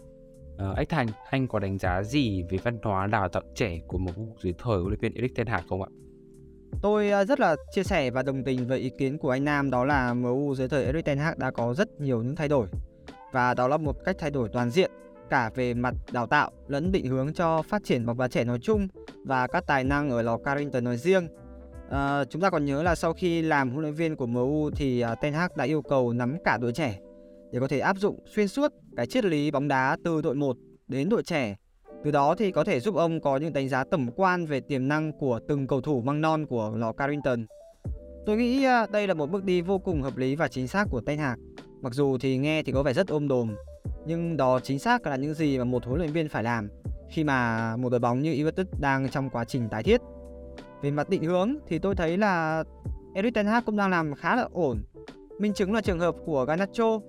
Ờ, 0.58 0.72
à, 0.72 0.74
anh 0.76 0.86
Thành, 0.90 1.08
anh 1.30 1.48
có 1.48 1.60
đánh 1.60 1.78
giá 1.78 2.04
gì 2.04 2.44
về 2.50 2.58
văn 2.64 2.78
hóa 2.84 3.08
đào 3.08 3.30
tạo 3.30 3.44
trẻ 3.56 3.80
của 3.88 3.98
MU 3.98 4.36
dưới 4.42 4.54
thời 4.58 4.78
huấn 4.78 4.88
luyện 4.88 5.00
viên 5.00 5.14
Erik 5.14 5.36
ten 5.36 5.48
Hag 5.48 5.68
không 5.70 5.82
ạ? 5.82 5.90
Tôi 6.82 7.10
ờ, 7.10 7.26
rất 7.26 7.40
là 7.40 7.56
chia 7.72 7.84
sẻ 7.84 8.12
và 8.12 8.24
đồng 8.24 8.44
tình 8.44 8.68
với 8.68 8.80
ý 8.80 8.92
kiến 8.98 9.18
của 9.18 9.30
anh 9.30 9.46
Nam 9.46 9.72
đó 9.72 9.86
là 9.86 10.14
MU 10.14 10.56
dưới 10.56 10.68
thời 10.68 10.86
Erik 10.86 11.06
ten 11.06 11.18
Hag 11.18 11.40
đã 11.40 11.52
có 11.52 11.74
rất 11.74 12.02
nhiều 12.02 12.24
những 12.24 12.36
thay 12.36 12.48
đổi 12.48 12.68
và 13.32 13.54
đó 13.54 13.68
là 13.68 13.78
một 13.78 13.96
cách 14.06 14.16
thay 14.20 14.32
đổi 14.32 14.50
toàn 14.54 14.70
diện 14.70 14.92
cả 15.30 15.52
về 15.56 15.74
mặt 15.74 15.96
đào 16.12 16.28
tạo 16.28 16.52
lẫn 16.68 16.92
định 16.92 17.06
hướng 17.06 17.34
cho 17.34 17.62
phát 17.62 17.84
triển 17.84 18.06
bóng 18.06 18.18
đá 18.18 18.28
trẻ 18.28 18.44
nói 18.44 18.60
chung 18.62 18.88
và 19.26 19.48
các 19.48 19.64
tài 19.68 19.84
năng 19.84 20.10
ở 20.10 20.22
lò 20.22 20.38
Carrington 20.38 20.84
nói 20.84 20.98
riêng. 20.98 21.28
À, 21.90 22.24
chúng 22.26 22.42
ta 22.42 22.50
còn 22.50 22.66
nhớ 22.66 22.84
là 22.84 22.96
sau 22.96 23.14
khi 23.14 23.42
làm 23.42 23.70
huấn 23.70 23.82
luyện 23.82 23.94
viên 23.94 24.16
của 24.16 24.26
MU 24.26 24.70
thì 24.76 25.06
uh, 25.12 25.22
Ten 25.22 25.34
Hag 25.34 25.50
đã 25.56 25.64
yêu 25.64 25.82
cầu 25.82 26.14
nắm 26.14 26.38
cả 26.44 26.58
đội 26.58 26.72
trẻ 26.72 27.00
để 27.52 27.60
có 27.60 27.68
thể 27.68 27.80
áp 27.80 27.98
dụng 27.98 28.20
xuyên 28.36 28.48
suốt 28.48 28.74
cái 28.98 29.06
triết 29.06 29.26
lý 29.26 29.52
bóng 29.52 29.68
đá 29.68 29.98
từ 30.04 30.22
đội 30.22 30.36
1 30.36 30.58
đến 30.88 31.10
đội 31.10 31.24
trẻ. 31.24 31.56
Từ 32.04 32.12
đó 32.12 32.36
thì 32.36 32.52
có 32.52 32.64
thể 32.64 32.80
giúp 32.80 32.96
ông 32.96 33.22
có 33.22 33.38
những 33.38 33.54
đánh 33.54 33.70
giá 33.70 33.84
tổng 33.84 34.08
quan 34.16 34.46
về 34.46 34.60
tiềm 34.60 34.88
năng 34.88 35.12
của 35.20 35.40
từng 35.48 35.68
cầu 35.68 35.82
thủ 35.82 36.02
măng 36.02 36.22
non 36.22 36.46
của 36.46 36.74
lò 36.76 36.92
Carrington. 36.92 37.46
Tôi 38.26 38.38
nghĩ 38.38 38.64
à, 38.64 38.88
đây 38.92 39.08
là 39.08 39.14
một 39.14 39.32
bước 39.32 39.44
đi 39.44 39.62
vô 39.62 39.80
cùng 39.80 40.02
hợp 40.02 40.18
lý 40.18 40.36
và 40.36 40.48
chính 40.48 40.68
xác 40.68 40.88
của 40.90 41.02
Ten 41.02 41.20
Hag. 41.20 41.40
Mặc 41.82 41.94
dù 41.94 42.18
thì 42.18 42.38
nghe 42.38 42.64
thì 42.64 42.72
có 42.72 42.84
vẻ 42.84 42.94
rất 42.94 43.08
ôm 43.08 43.28
đồm, 43.28 43.56
nhưng 44.06 44.38
đó 44.38 44.60
chính 44.60 44.80
xác 44.80 45.08
là 45.08 45.16
những 45.16 45.34
gì 45.34 45.58
mà 45.58 45.64
một 45.64 45.86
huấn 45.86 46.00
luyện 46.00 46.12
viên 46.12 46.30
phải 46.30 46.44
làm 46.44 46.70
khi 47.10 47.24
mà 47.24 47.76
một 47.76 47.90
đội 47.90 48.00
bóng 48.00 48.22
như 48.22 48.34
Juventus 48.34 48.66
đang 48.80 49.10
trong 49.10 49.30
quá 49.30 49.46
trình 49.46 49.70
tái 49.70 49.84
thiết. 49.84 50.02
Về 50.82 50.92
mặt 50.92 51.10
định 51.10 51.24
hướng 51.24 51.56
thì 51.68 51.80
tôi 51.80 51.96
thấy 51.96 52.18
là 52.18 52.64
Erik 53.16 53.34
ten 53.34 53.46
Hag 53.46 53.64
cũng 53.66 53.78
đang 53.78 53.90
làm 53.90 54.16
khá 54.16 54.36
là 54.36 54.48
ổn. 54.52 54.84
Minh 55.40 55.54
chứng 55.54 55.74
là 55.74 55.82
trường 55.82 56.00
hợp 56.00 56.16
của 56.26 56.46
Garnacho. 56.46 57.00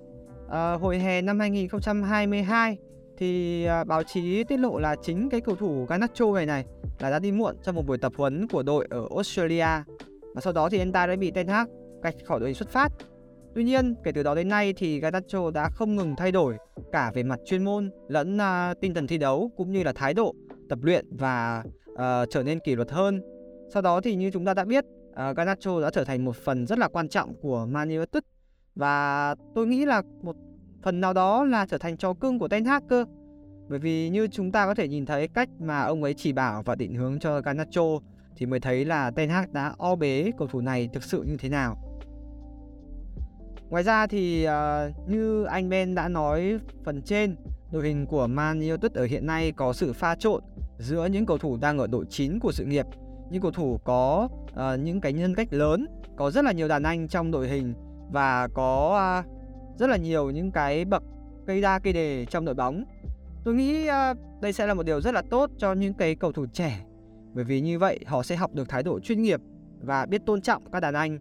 À, 0.49 0.73
hồi 0.73 0.99
hè 0.99 1.21
năm 1.21 1.39
2022 1.39 2.77
thì 3.17 3.65
à, 3.65 3.83
báo 3.83 4.03
chí 4.03 4.43
tiết 4.43 4.57
lộ 4.57 4.79
là 4.79 4.95
chính 5.01 5.29
cái 5.29 5.41
cầu 5.41 5.55
thủ 5.55 5.85
Garnacho 5.89 6.33
này 6.33 6.45
này 6.45 6.65
là 6.99 7.09
đã 7.09 7.19
đi 7.19 7.31
muộn 7.31 7.55
trong 7.63 7.75
một 7.75 7.85
buổi 7.87 7.97
tập 7.97 8.13
huấn 8.17 8.47
của 8.47 8.63
đội 8.63 8.87
ở 8.89 9.07
Australia. 9.15 9.67
Và 10.35 10.41
sau 10.41 10.53
đó 10.53 10.69
thì 10.69 10.79
anh 10.79 10.91
ta 10.91 11.07
đã 11.07 11.15
bị 11.15 11.31
Ten 11.31 11.47
Hag 11.47 11.67
gạch 12.03 12.15
khỏi 12.25 12.39
đội 12.39 12.53
xuất 12.53 12.69
phát. 12.69 12.89
Tuy 13.55 13.63
nhiên, 13.63 13.95
kể 14.03 14.11
từ 14.11 14.23
đó 14.23 14.35
đến 14.35 14.49
nay 14.49 14.73
thì 14.77 14.99
Garnacho 14.99 15.51
đã 15.51 15.69
không 15.69 15.95
ngừng 15.95 16.15
thay 16.15 16.31
đổi 16.31 16.57
cả 16.91 17.11
về 17.15 17.23
mặt 17.23 17.39
chuyên 17.45 17.63
môn 17.63 17.91
lẫn 18.07 18.37
uh, 18.37 18.81
tinh 18.81 18.93
thần 18.93 19.07
thi 19.07 19.17
đấu 19.17 19.51
cũng 19.57 19.71
như 19.71 19.83
là 19.83 19.93
thái 19.95 20.13
độ 20.13 20.35
tập 20.69 20.79
luyện 20.81 21.05
và 21.17 21.63
uh, 21.91 22.29
trở 22.29 22.43
nên 22.43 22.59
kỷ 22.59 22.75
luật 22.75 22.91
hơn. 22.91 23.21
Sau 23.73 23.81
đó 23.81 24.01
thì 24.01 24.15
như 24.15 24.31
chúng 24.31 24.45
ta 24.45 24.53
đã 24.53 24.65
biết, 24.65 24.85
uh, 25.09 25.37
Garnacho 25.37 25.81
đã 25.81 25.89
trở 25.89 26.03
thành 26.03 26.25
một 26.25 26.35
phần 26.35 26.67
rất 26.67 26.79
là 26.79 26.87
quan 26.87 27.09
trọng 27.09 27.33
của 27.41 27.65
Man 27.69 27.89
United. 27.89 28.23
Và 28.75 29.35
tôi 29.55 29.67
nghĩ 29.67 29.85
là 29.85 30.01
một 30.21 30.35
phần 30.85 31.01
nào 31.01 31.13
đó 31.13 31.43
là 31.43 31.65
trở 31.65 31.77
thành 31.77 31.97
trò 31.97 32.13
cưng 32.13 32.39
của 32.39 32.47
Ten 32.47 32.65
Hag 32.65 32.87
cơ. 32.87 33.05
Bởi 33.69 33.79
vì 33.79 34.09
như 34.09 34.27
chúng 34.27 34.51
ta 34.51 34.65
có 34.65 34.75
thể 34.75 34.87
nhìn 34.87 35.05
thấy 35.05 35.27
cách 35.27 35.49
mà 35.59 35.81
ông 35.81 36.03
ấy 36.03 36.13
chỉ 36.13 36.33
bảo 36.33 36.63
và 36.63 36.75
định 36.75 36.95
hướng 36.95 37.19
cho 37.19 37.41
Garnacho 37.41 37.81
thì 38.35 38.45
mới 38.45 38.59
thấy 38.59 38.85
là 38.85 39.11
Ten 39.11 39.29
Hag 39.29 39.53
đã 39.53 39.73
o 39.77 39.95
bế 39.95 40.31
cầu 40.37 40.47
thủ 40.47 40.61
này 40.61 40.89
thực 40.93 41.03
sự 41.03 41.23
như 41.23 41.37
thế 41.37 41.49
nào. 41.49 41.77
Ngoài 43.69 43.83
ra 43.83 44.07
thì 44.07 44.47
uh, 44.47 45.09
như 45.09 45.43
anh 45.43 45.69
Ben 45.69 45.95
đã 45.95 46.07
nói 46.07 46.59
phần 46.83 47.01
trên, 47.01 47.35
đội 47.71 47.83
hình 47.83 48.05
của 48.05 48.27
Man 48.27 48.59
United 48.59 48.91
ở 48.93 49.05
hiện 49.05 49.25
nay 49.25 49.51
có 49.51 49.73
sự 49.73 49.93
pha 49.93 50.15
trộn 50.15 50.43
giữa 50.77 51.05
những 51.05 51.25
cầu 51.25 51.37
thủ 51.37 51.57
đang 51.57 51.77
ở 51.77 51.87
đội 51.87 52.05
9 52.09 52.39
của 52.39 52.51
sự 52.51 52.65
nghiệp, 52.65 52.85
những 53.31 53.41
cầu 53.41 53.51
thủ 53.51 53.79
có 53.83 54.29
uh, 54.51 54.79
những 54.79 55.01
cái 55.01 55.13
nhân 55.13 55.35
cách 55.35 55.47
lớn, 55.51 55.87
có 56.15 56.31
rất 56.31 56.45
là 56.45 56.51
nhiều 56.51 56.67
đàn 56.67 56.83
anh 56.83 57.07
trong 57.07 57.31
đội 57.31 57.47
hình 57.47 57.73
và 58.11 58.47
có 58.53 58.99
uh, 59.19 59.34
rất 59.79 59.87
là 59.87 59.97
nhiều 59.97 60.29
những 60.29 60.51
cái 60.51 60.85
bậc 60.85 61.03
cây 61.47 61.61
đa 61.61 61.79
cây 61.79 61.93
đề 61.93 62.25
trong 62.25 62.45
đội 62.45 62.55
bóng. 62.55 62.83
Tôi 63.43 63.53
nghĩ 63.53 63.89
uh, 63.89 64.41
đây 64.41 64.53
sẽ 64.53 64.67
là 64.67 64.73
một 64.73 64.83
điều 64.83 65.01
rất 65.01 65.13
là 65.13 65.21
tốt 65.29 65.51
cho 65.57 65.73
những 65.73 65.93
cái 65.93 66.15
cầu 66.15 66.31
thủ 66.31 66.45
trẻ 66.53 66.85
bởi 67.33 67.43
vì 67.43 67.61
như 67.61 67.79
vậy 67.79 67.99
họ 68.05 68.23
sẽ 68.23 68.35
học 68.35 68.53
được 68.53 68.69
thái 68.69 68.83
độ 68.83 68.99
chuyên 68.99 69.21
nghiệp 69.21 69.41
và 69.81 70.05
biết 70.05 70.21
tôn 70.25 70.41
trọng 70.41 70.71
các 70.71 70.79
đàn 70.79 70.93
anh 70.93 71.19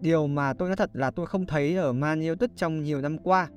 Điều 0.00 0.26
mà 0.26 0.52
tôi 0.52 0.68
nói 0.68 0.76
thật 0.76 0.90
là 0.92 1.10
tôi 1.10 1.26
không 1.26 1.46
thấy 1.46 1.76
ở 1.76 1.92
Man 1.92 2.20
United 2.20 2.50
trong 2.56 2.82
nhiều 2.82 3.00
năm 3.00 3.18
qua. 3.18 3.48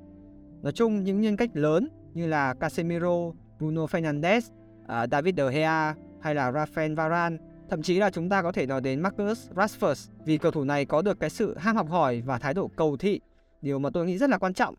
Nói 0.62 0.72
chung 0.72 1.04
những 1.04 1.20
nhân 1.20 1.36
cách 1.36 1.50
lớn 1.54 1.88
như 2.14 2.26
là 2.26 2.54
Casemiro, 2.54 3.32
Bruno 3.58 3.84
Fernandes, 3.86 4.40
uh, 4.82 5.10
David 5.10 5.34
De 5.36 5.50
Gea 5.52 5.94
hay 6.20 6.34
là 6.34 6.50
Rafael 6.50 6.94
Varane. 6.94 7.36
Thậm 7.70 7.82
chí 7.82 7.98
là 7.98 8.10
chúng 8.10 8.28
ta 8.28 8.42
có 8.42 8.52
thể 8.52 8.66
nói 8.66 8.80
đến 8.80 9.00
Marcus 9.00 9.50
Rashford 9.54 10.10
vì 10.24 10.38
cầu 10.38 10.52
thủ 10.52 10.64
này 10.64 10.84
có 10.84 11.02
được 11.02 11.20
cái 11.20 11.30
sự 11.30 11.58
ham 11.58 11.76
học 11.76 11.88
hỏi 11.90 12.22
và 12.26 12.38
thái 12.38 12.54
độ 12.54 12.70
cầu 12.76 12.96
thị, 12.96 13.20
điều 13.62 13.78
mà 13.78 13.90
tôi 13.90 14.06
nghĩ 14.06 14.18
rất 14.18 14.30
là 14.30 14.38
quan 14.38 14.54
trọng. 14.54 14.74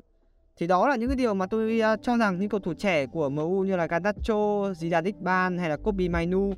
Thì 0.57 0.67
đó 0.67 0.87
là 0.87 0.95
những 0.95 1.09
cái 1.09 1.15
điều 1.15 1.33
mà 1.33 1.45
tôi 1.45 1.81
uh, 1.93 2.01
cho 2.01 2.17
rằng 2.17 2.39
những 2.39 2.49
cầu 2.49 2.59
thủ 2.59 2.73
trẻ 2.73 3.05
của 3.05 3.29
MU 3.29 3.63
như 3.63 3.75
là 3.75 3.87
Garnacho, 3.87 4.71
Zidane 4.71 5.05
Iqbal 5.05 5.57
hay 5.59 5.69
là 5.69 5.77
Kobe 5.77 6.07
Mainu 6.07 6.53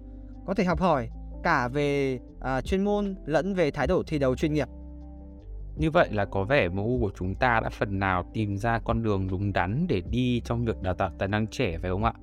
có 0.46 0.54
thể 0.54 0.64
học 0.64 0.80
hỏi 0.80 1.10
cả 1.44 1.68
về 1.68 2.20
uh, 2.38 2.66
chuyên 2.66 2.84
môn 2.84 3.16
lẫn 3.26 3.54
về 3.54 3.72
thái 3.72 3.88
độ 3.88 4.04
thi 4.08 4.20
đấu 4.20 4.36
chuyên 4.36 4.54
nghiệp. 4.54 4.68
Như 5.78 5.92
vậy 5.92 6.10
là 6.12 6.26
có 6.26 6.44
vẻ 6.44 6.70
MU 6.70 7.00
của 7.02 7.12
chúng 7.18 7.36
ta 7.36 7.60
đã 7.64 7.70
phần 7.70 8.00
nào 8.00 8.30
tìm 8.34 8.58
ra 8.58 8.80
con 8.80 9.04
đường 9.04 9.28
đúng 9.28 9.54
đắn 9.54 9.86
để 9.90 10.02
đi 10.12 10.42
trong 10.46 10.66
việc 10.66 10.82
đào 10.82 10.94
tạo 10.94 11.12
tài 11.20 11.28
năng 11.28 11.48
trẻ 11.48 11.78
phải 11.82 11.92
không 11.92 12.04
ạ? 12.04 12.14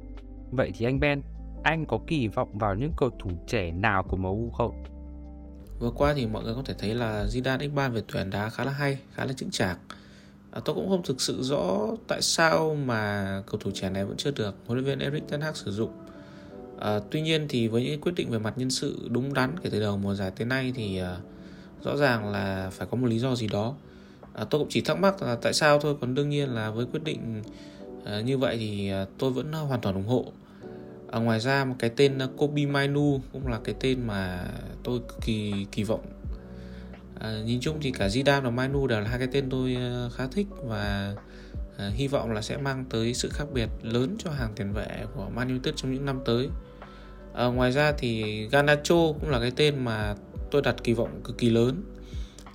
Vậy 0.51 0.73
thì 0.79 0.87
anh 0.87 1.01
Ben, 1.01 1.23
anh 1.63 1.87
có 1.87 1.99
kỳ 2.07 2.29
vọng 2.29 2.59
vào 2.59 2.75
những 2.75 2.93
cầu 2.97 3.11
thủ 3.19 3.31
trẻ 3.47 3.73
nào 3.73 4.03
của 4.03 4.17
MU 4.17 4.51
không? 4.51 4.83
Vừa 5.81 5.91
qua 5.91 6.15
thì 6.15 6.27
mọi 6.27 6.45
người 6.45 6.55
có 6.55 6.63
thể 6.65 6.75
thấy 6.79 6.95
là 6.95 7.25
Zidane 7.25 7.61
Iqbal 7.61 7.91
về 7.91 8.03
tuyển 8.13 8.31
đá 8.31 8.51
khá 8.51 8.65
là 8.65 8.73
hay, 8.73 8.99
khá 9.15 9.25
là 9.25 9.33
chững 9.33 9.51
chạc. 9.51 9.79
À, 10.51 10.61
tôi 10.65 10.75
cũng 10.75 10.89
không 10.89 11.03
thực 11.03 11.21
sự 11.21 11.43
rõ 11.43 11.87
tại 12.09 12.23
sao 12.23 12.75
mà 12.75 13.43
cầu 13.47 13.61
thủ 13.61 13.71
trẻ 13.75 13.91
này 13.91 14.05
vẫn 14.05 14.17
chưa 14.17 14.31
được 14.31 14.55
huấn 14.67 14.79
luyện 14.79 14.85
viên 14.85 14.99
Erik 14.99 15.29
ten 15.29 15.41
Hag 15.41 15.55
sử 15.55 15.73
dụng. 15.73 15.91
À, 16.81 17.01
tuy 17.11 17.21
nhiên 17.21 17.47
thì 17.49 17.69
với 17.69 17.85
những 17.85 18.01
quyết 18.01 18.13
định 18.17 18.31
về 18.31 18.39
mặt 18.39 18.55
nhân 18.59 18.71
sự 18.71 19.09
đúng 19.09 19.35
đắn 19.35 19.51
kể 19.63 19.71
từ 19.71 19.81
đầu 19.81 19.97
mùa 19.97 20.15
giải 20.15 20.31
tới 20.31 20.47
nay 20.47 20.73
thì 20.77 20.99
à, 20.99 21.17
rõ 21.85 21.97
ràng 21.97 22.33
là 22.33 22.71
phải 22.73 22.87
có 22.91 22.97
một 22.97 23.07
lý 23.07 23.19
do 23.19 23.35
gì 23.35 23.49
đó 23.49 23.75
à, 24.35 24.45
tôi 24.45 24.59
cũng 24.59 24.69
chỉ 24.71 24.81
thắc 24.81 24.99
mắc 24.99 25.23
là 25.23 25.37
tại 25.43 25.53
sao 25.53 25.79
thôi 25.79 25.97
còn 26.01 26.15
đương 26.15 26.29
nhiên 26.29 26.49
là 26.55 26.71
với 26.71 26.87
quyết 26.87 27.05
định 27.05 27.43
à, 28.05 28.21
như 28.21 28.39
vậy 28.39 28.57
thì 28.57 28.91
à, 28.91 29.07
tôi 29.19 29.31
vẫn 29.31 29.53
hoàn 29.53 29.81
toàn 29.81 29.95
ủng 29.95 30.07
hộ 30.07 30.25
à, 31.11 31.19
ngoài 31.19 31.41
ra 31.41 31.65
một 31.65 31.75
cái 31.79 31.91
tên 31.97 32.19
ờ, 32.19 32.29
Kobe 32.37 32.67
Mainu 32.67 33.21
cũng 33.33 33.47
là 33.47 33.61
cái 33.65 33.75
tên 33.81 34.07
mà 34.07 34.45
tôi 34.85 34.99
cực 34.99 35.19
kỳ 35.21 35.67
kỳ 35.73 35.85
vọng. 35.85 36.07
À, 37.21 37.43
nhìn 37.45 37.61
chung 37.61 37.79
thì 37.81 37.91
cả 37.91 38.07
Zidane 38.07 38.41
và 38.41 38.51
Mainu 38.51 38.87
đều 38.87 39.01
là 39.01 39.09
hai 39.09 39.19
cái 39.19 39.29
tên 39.33 39.51
tôi 39.51 39.75
ờ, 39.75 40.11
khá 40.15 40.27
thích 40.27 40.47
và 40.65 41.15
à, 41.79 41.91
hy 41.95 42.09
vọng 42.09 42.33
là 42.33 42.43
sẽ 42.43 42.57
mang 42.57 42.85
tới 42.91 43.15
sự 43.15 43.29
khác 43.33 43.45
biệt 43.55 43.69
lớn 43.83 44.17
cho 44.19 44.31
hàng 44.31 44.53
tiền 44.57 44.73
vệ 44.73 45.05
của 45.15 45.29
Man 45.35 45.49
United 45.49 45.75
trong 45.77 45.93
những 45.93 46.07
năm 46.07 46.21
tới. 46.25 46.49
À, 47.35 47.47
ngoài 47.47 47.73
ra 47.73 47.93
thì 47.99 48.47
Ganacho 48.47 49.13
cũng 49.21 49.31
là 49.31 49.41
cái 49.41 49.51
tên 49.57 49.85
mà 49.85 50.15
tôi 50.51 50.63
đặt 50.63 50.77
kỳ 50.85 50.93
vọng 50.93 51.21
cực 51.25 51.39
kỳ 51.39 51.51
lớn. 51.51 51.83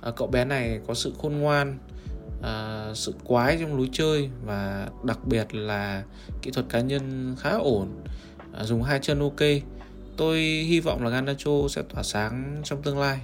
À, 0.00 0.10
cậu 0.16 0.28
bé 0.28 0.44
này 0.44 0.80
có 0.86 0.94
sự 0.94 1.12
khôn 1.18 1.38
ngoan 1.38 1.78
à, 2.42 2.86
sự 2.94 3.14
quái 3.24 3.56
trong 3.60 3.76
lối 3.76 3.88
chơi 3.92 4.30
và 4.44 4.88
đặc 5.04 5.18
biệt 5.24 5.54
là 5.54 6.02
kỹ 6.42 6.50
thuật 6.50 6.66
cá 6.68 6.80
nhân 6.80 7.36
khá 7.38 7.50
ổn 7.50 7.88
à, 8.56 8.64
dùng 8.64 8.82
hai 8.82 8.98
chân 9.02 9.20
ok 9.20 9.40
tôi 10.16 10.38
hy 10.38 10.80
vọng 10.80 11.04
là 11.04 11.10
Garnacho 11.10 11.68
sẽ 11.68 11.82
tỏa 11.82 12.02
sáng 12.02 12.60
trong 12.64 12.82
tương 12.82 12.98
lai 12.98 13.20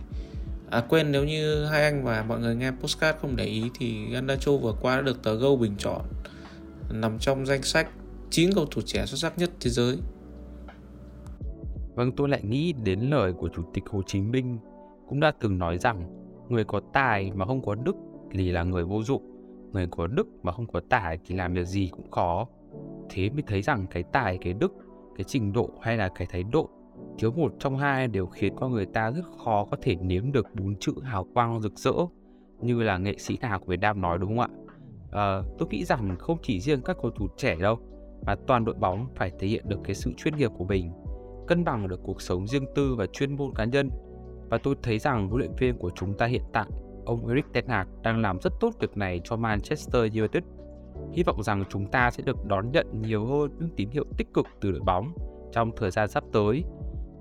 À, 0.72 0.80
quên 0.88 1.12
nếu 1.12 1.24
như 1.24 1.64
hai 1.64 1.82
anh 1.82 2.04
và 2.04 2.24
mọi 2.28 2.40
người 2.40 2.56
nghe 2.56 2.70
postcard 2.70 3.18
không 3.18 3.36
để 3.36 3.44
ý 3.44 3.70
thì 3.78 4.06
Garnacho 4.10 4.56
vừa 4.56 4.74
qua 4.82 4.96
đã 4.96 5.02
được 5.02 5.22
tờ 5.22 5.34
Go 5.34 5.56
bình 5.56 5.74
chọn 5.78 6.02
nằm 6.92 7.18
trong 7.18 7.46
danh 7.46 7.62
sách 7.62 7.88
9 8.30 8.50
cầu 8.54 8.66
thủ 8.66 8.82
trẻ 8.84 9.06
xuất 9.06 9.18
sắc 9.18 9.38
nhất 9.38 9.50
thế 9.60 9.70
giới. 9.70 9.98
Vâng, 11.94 12.12
tôi 12.16 12.28
lại 12.28 12.42
nghĩ 12.42 12.72
đến 12.72 13.00
lời 13.00 13.32
của 13.32 13.48
Chủ 13.48 13.62
tịch 13.74 13.84
Hồ 13.86 14.02
Chí 14.06 14.20
Minh 14.20 14.58
cũng 15.08 15.20
đã 15.20 15.32
từng 15.40 15.58
nói 15.58 15.78
rằng 15.78 16.02
người 16.48 16.64
có 16.64 16.80
tài 16.92 17.32
mà 17.34 17.46
không 17.46 17.62
có 17.62 17.74
đức 17.74 17.96
thì 18.32 18.50
là 18.50 18.62
người 18.62 18.84
vô 18.84 19.02
dụng, 19.02 19.22
người 19.72 19.86
có 19.90 20.06
đức 20.06 20.26
mà 20.42 20.52
không 20.52 20.66
có 20.66 20.80
tài 20.88 21.18
thì 21.26 21.34
làm 21.34 21.54
việc 21.54 21.66
gì 21.66 21.88
cũng 21.92 22.10
khó. 22.10 22.46
Thế 23.10 23.30
mới 23.30 23.42
thấy 23.46 23.62
rằng 23.62 23.86
cái 23.90 24.02
tài, 24.02 24.38
cái 24.38 24.52
đức, 24.52 24.72
cái 25.16 25.24
trình 25.24 25.52
độ 25.52 25.70
hay 25.80 25.96
là 25.96 26.08
cái 26.08 26.26
thái 26.30 26.42
độ 26.42 26.70
thiếu 27.18 27.32
một 27.32 27.52
trong 27.58 27.76
hai 27.76 28.08
đều 28.08 28.26
khiến 28.26 28.56
con 28.56 28.72
người 28.72 28.86
ta 28.86 29.10
rất 29.10 29.24
khó 29.44 29.64
có 29.70 29.76
thể 29.82 29.96
nếm 29.96 30.32
được 30.32 30.46
bốn 30.54 30.76
chữ 30.80 30.92
hào 31.02 31.26
quang 31.34 31.62
rực 31.62 31.78
rỡ 31.78 31.92
như 32.60 32.82
là 32.82 32.98
nghệ 32.98 33.14
sĩ 33.18 33.38
nào 33.40 33.58
của 33.58 33.66
Việt 33.66 33.80
Nam 33.80 34.00
nói 34.00 34.18
đúng 34.18 34.28
không 34.28 34.40
ạ? 34.40 34.48
À, 35.10 35.42
tôi 35.58 35.68
nghĩ 35.70 35.84
rằng 35.84 36.16
không 36.18 36.38
chỉ 36.42 36.60
riêng 36.60 36.82
các 36.82 36.96
cầu 37.02 37.10
thủ 37.10 37.28
trẻ 37.36 37.56
đâu 37.56 37.78
mà 38.26 38.34
toàn 38.46 38.64
đội 38.64 38.74
bóng 38.74 39.06
phải 39.16 39.32
thể 39.38 39.46
hiện 39.46 39.68
được 39.68 39.80
cái 39.84 39.94
sự 39.94 40.12
chuyên 40.16 40.36
nghiệp 40.36 40.50
của 40.58 40.64
mình 40.64 40.92
cân 41.46 41.64
bằng 41.64 41.88
được 41.88 42.00
cuộc 42.02 42.22
sống 42.22 42.46
riêng 42.46 42.64
tư 42.74 42.94
và 42.98 43.06
chuyên 43.06 43.36
môn 43.36 43.54
cá 43.54 43.64
nhân. 43.64 43.90
Và 44.50 44.58
tôi 44.58 44.74
thấy 44.82 44.98
rằng 44.98 45.28
huấn 45.28 45.38
luyện 45.38 45.52
viên 45.58 45.78
của 45.78 45.90
chúng 45.94 46.16
ta 46.18 46.26
hiện 46.26 46.42
tại, 46.52 46.66
ông 47.04 47.26
Erik 47.26 47.44
ten 47.52 47.66
Hag 47.66 47.86
đang 48.02 48.20
làm 48.20 48.40
rất 48.40 48.52
tốt 48.60 48.70
việc 48.80 48.96
này 48.96 49.20
cho 49.24 49.36
Manchester 49.36 50.02
United. 50.02 50.42
Hy 51.12 51.22
vọng 51.22 51.42
rằng 51.42 51.64
chúng 51.70 51.86
ta 51.86 52.10
sẽ 52.10 52.22
được 52.26 52.46
đón 52.46 52.72
nhận 52.72 52.86
nhiều 53.02 53.26
hơn 53.26 53.50
những 53.58 53.70
tín 53.76 53.90
hiệu 53.90 54.04
tích 54.16 54.34
cực 54.34 54.46
từ 54.60 54.70
đội 54.70 54.80
bóng 54.80 55.12
trong 55.52 55.70
thời 55.76 55.90
gian 55.90 56.08
sắp 56.08 56.24
tới. 56.32 56.64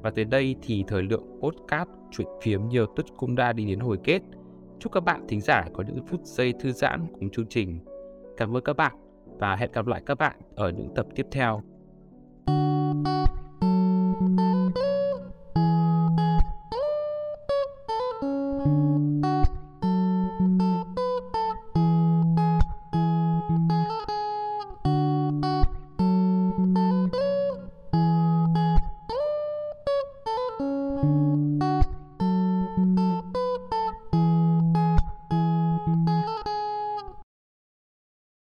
Và 0.01 0.09
tới 0.09 0.25
đây 0.25 0.55
thì 0.61 0.83
thời 0.87 1.03
lượng 1.03 1.39
podcast 1.41 1.89
chuyện 2.11 2.27
phiếm 2.41 2.67
nhiều 2.67 2.85
tất 2.95 3.03
cũng 3.17 3.35
đã 3.35 3.53
đi 3.53 3.65
đến 3.65 3.79
hồi 3.79 3.97
kết. 4.03 4.21
Chúc 4.79 4.91
các 4.91 5.03
bạn 5.03 5.25
thính 5.27 5.41
giả 5.41 5.65
có 5.73 5.83
những 5.87 6.05
phút 6.07 6.21
giây 6.23 6.53
thư 6.59 6.71
giãn 6.71 7.07
cùng 7.13 7.29
chương 7.29 7.47
trình. 7.49 7.79
Cảm 8.37 8.57
ơn 8.57 8.63
các 8.63 8.77
bạn 8.77 8.95
và 9.39 9.55
hẹn 9.55 9.71
gặp 9.71 9.87
lại 9.87 10.01
các 10.05 10.17
bạn 10.17 10.35
ở 10.55 10.69
những 10.69 10.93
tập 10.95 11.05
tiếp 11.15 11.25
theo. 11.31 11.61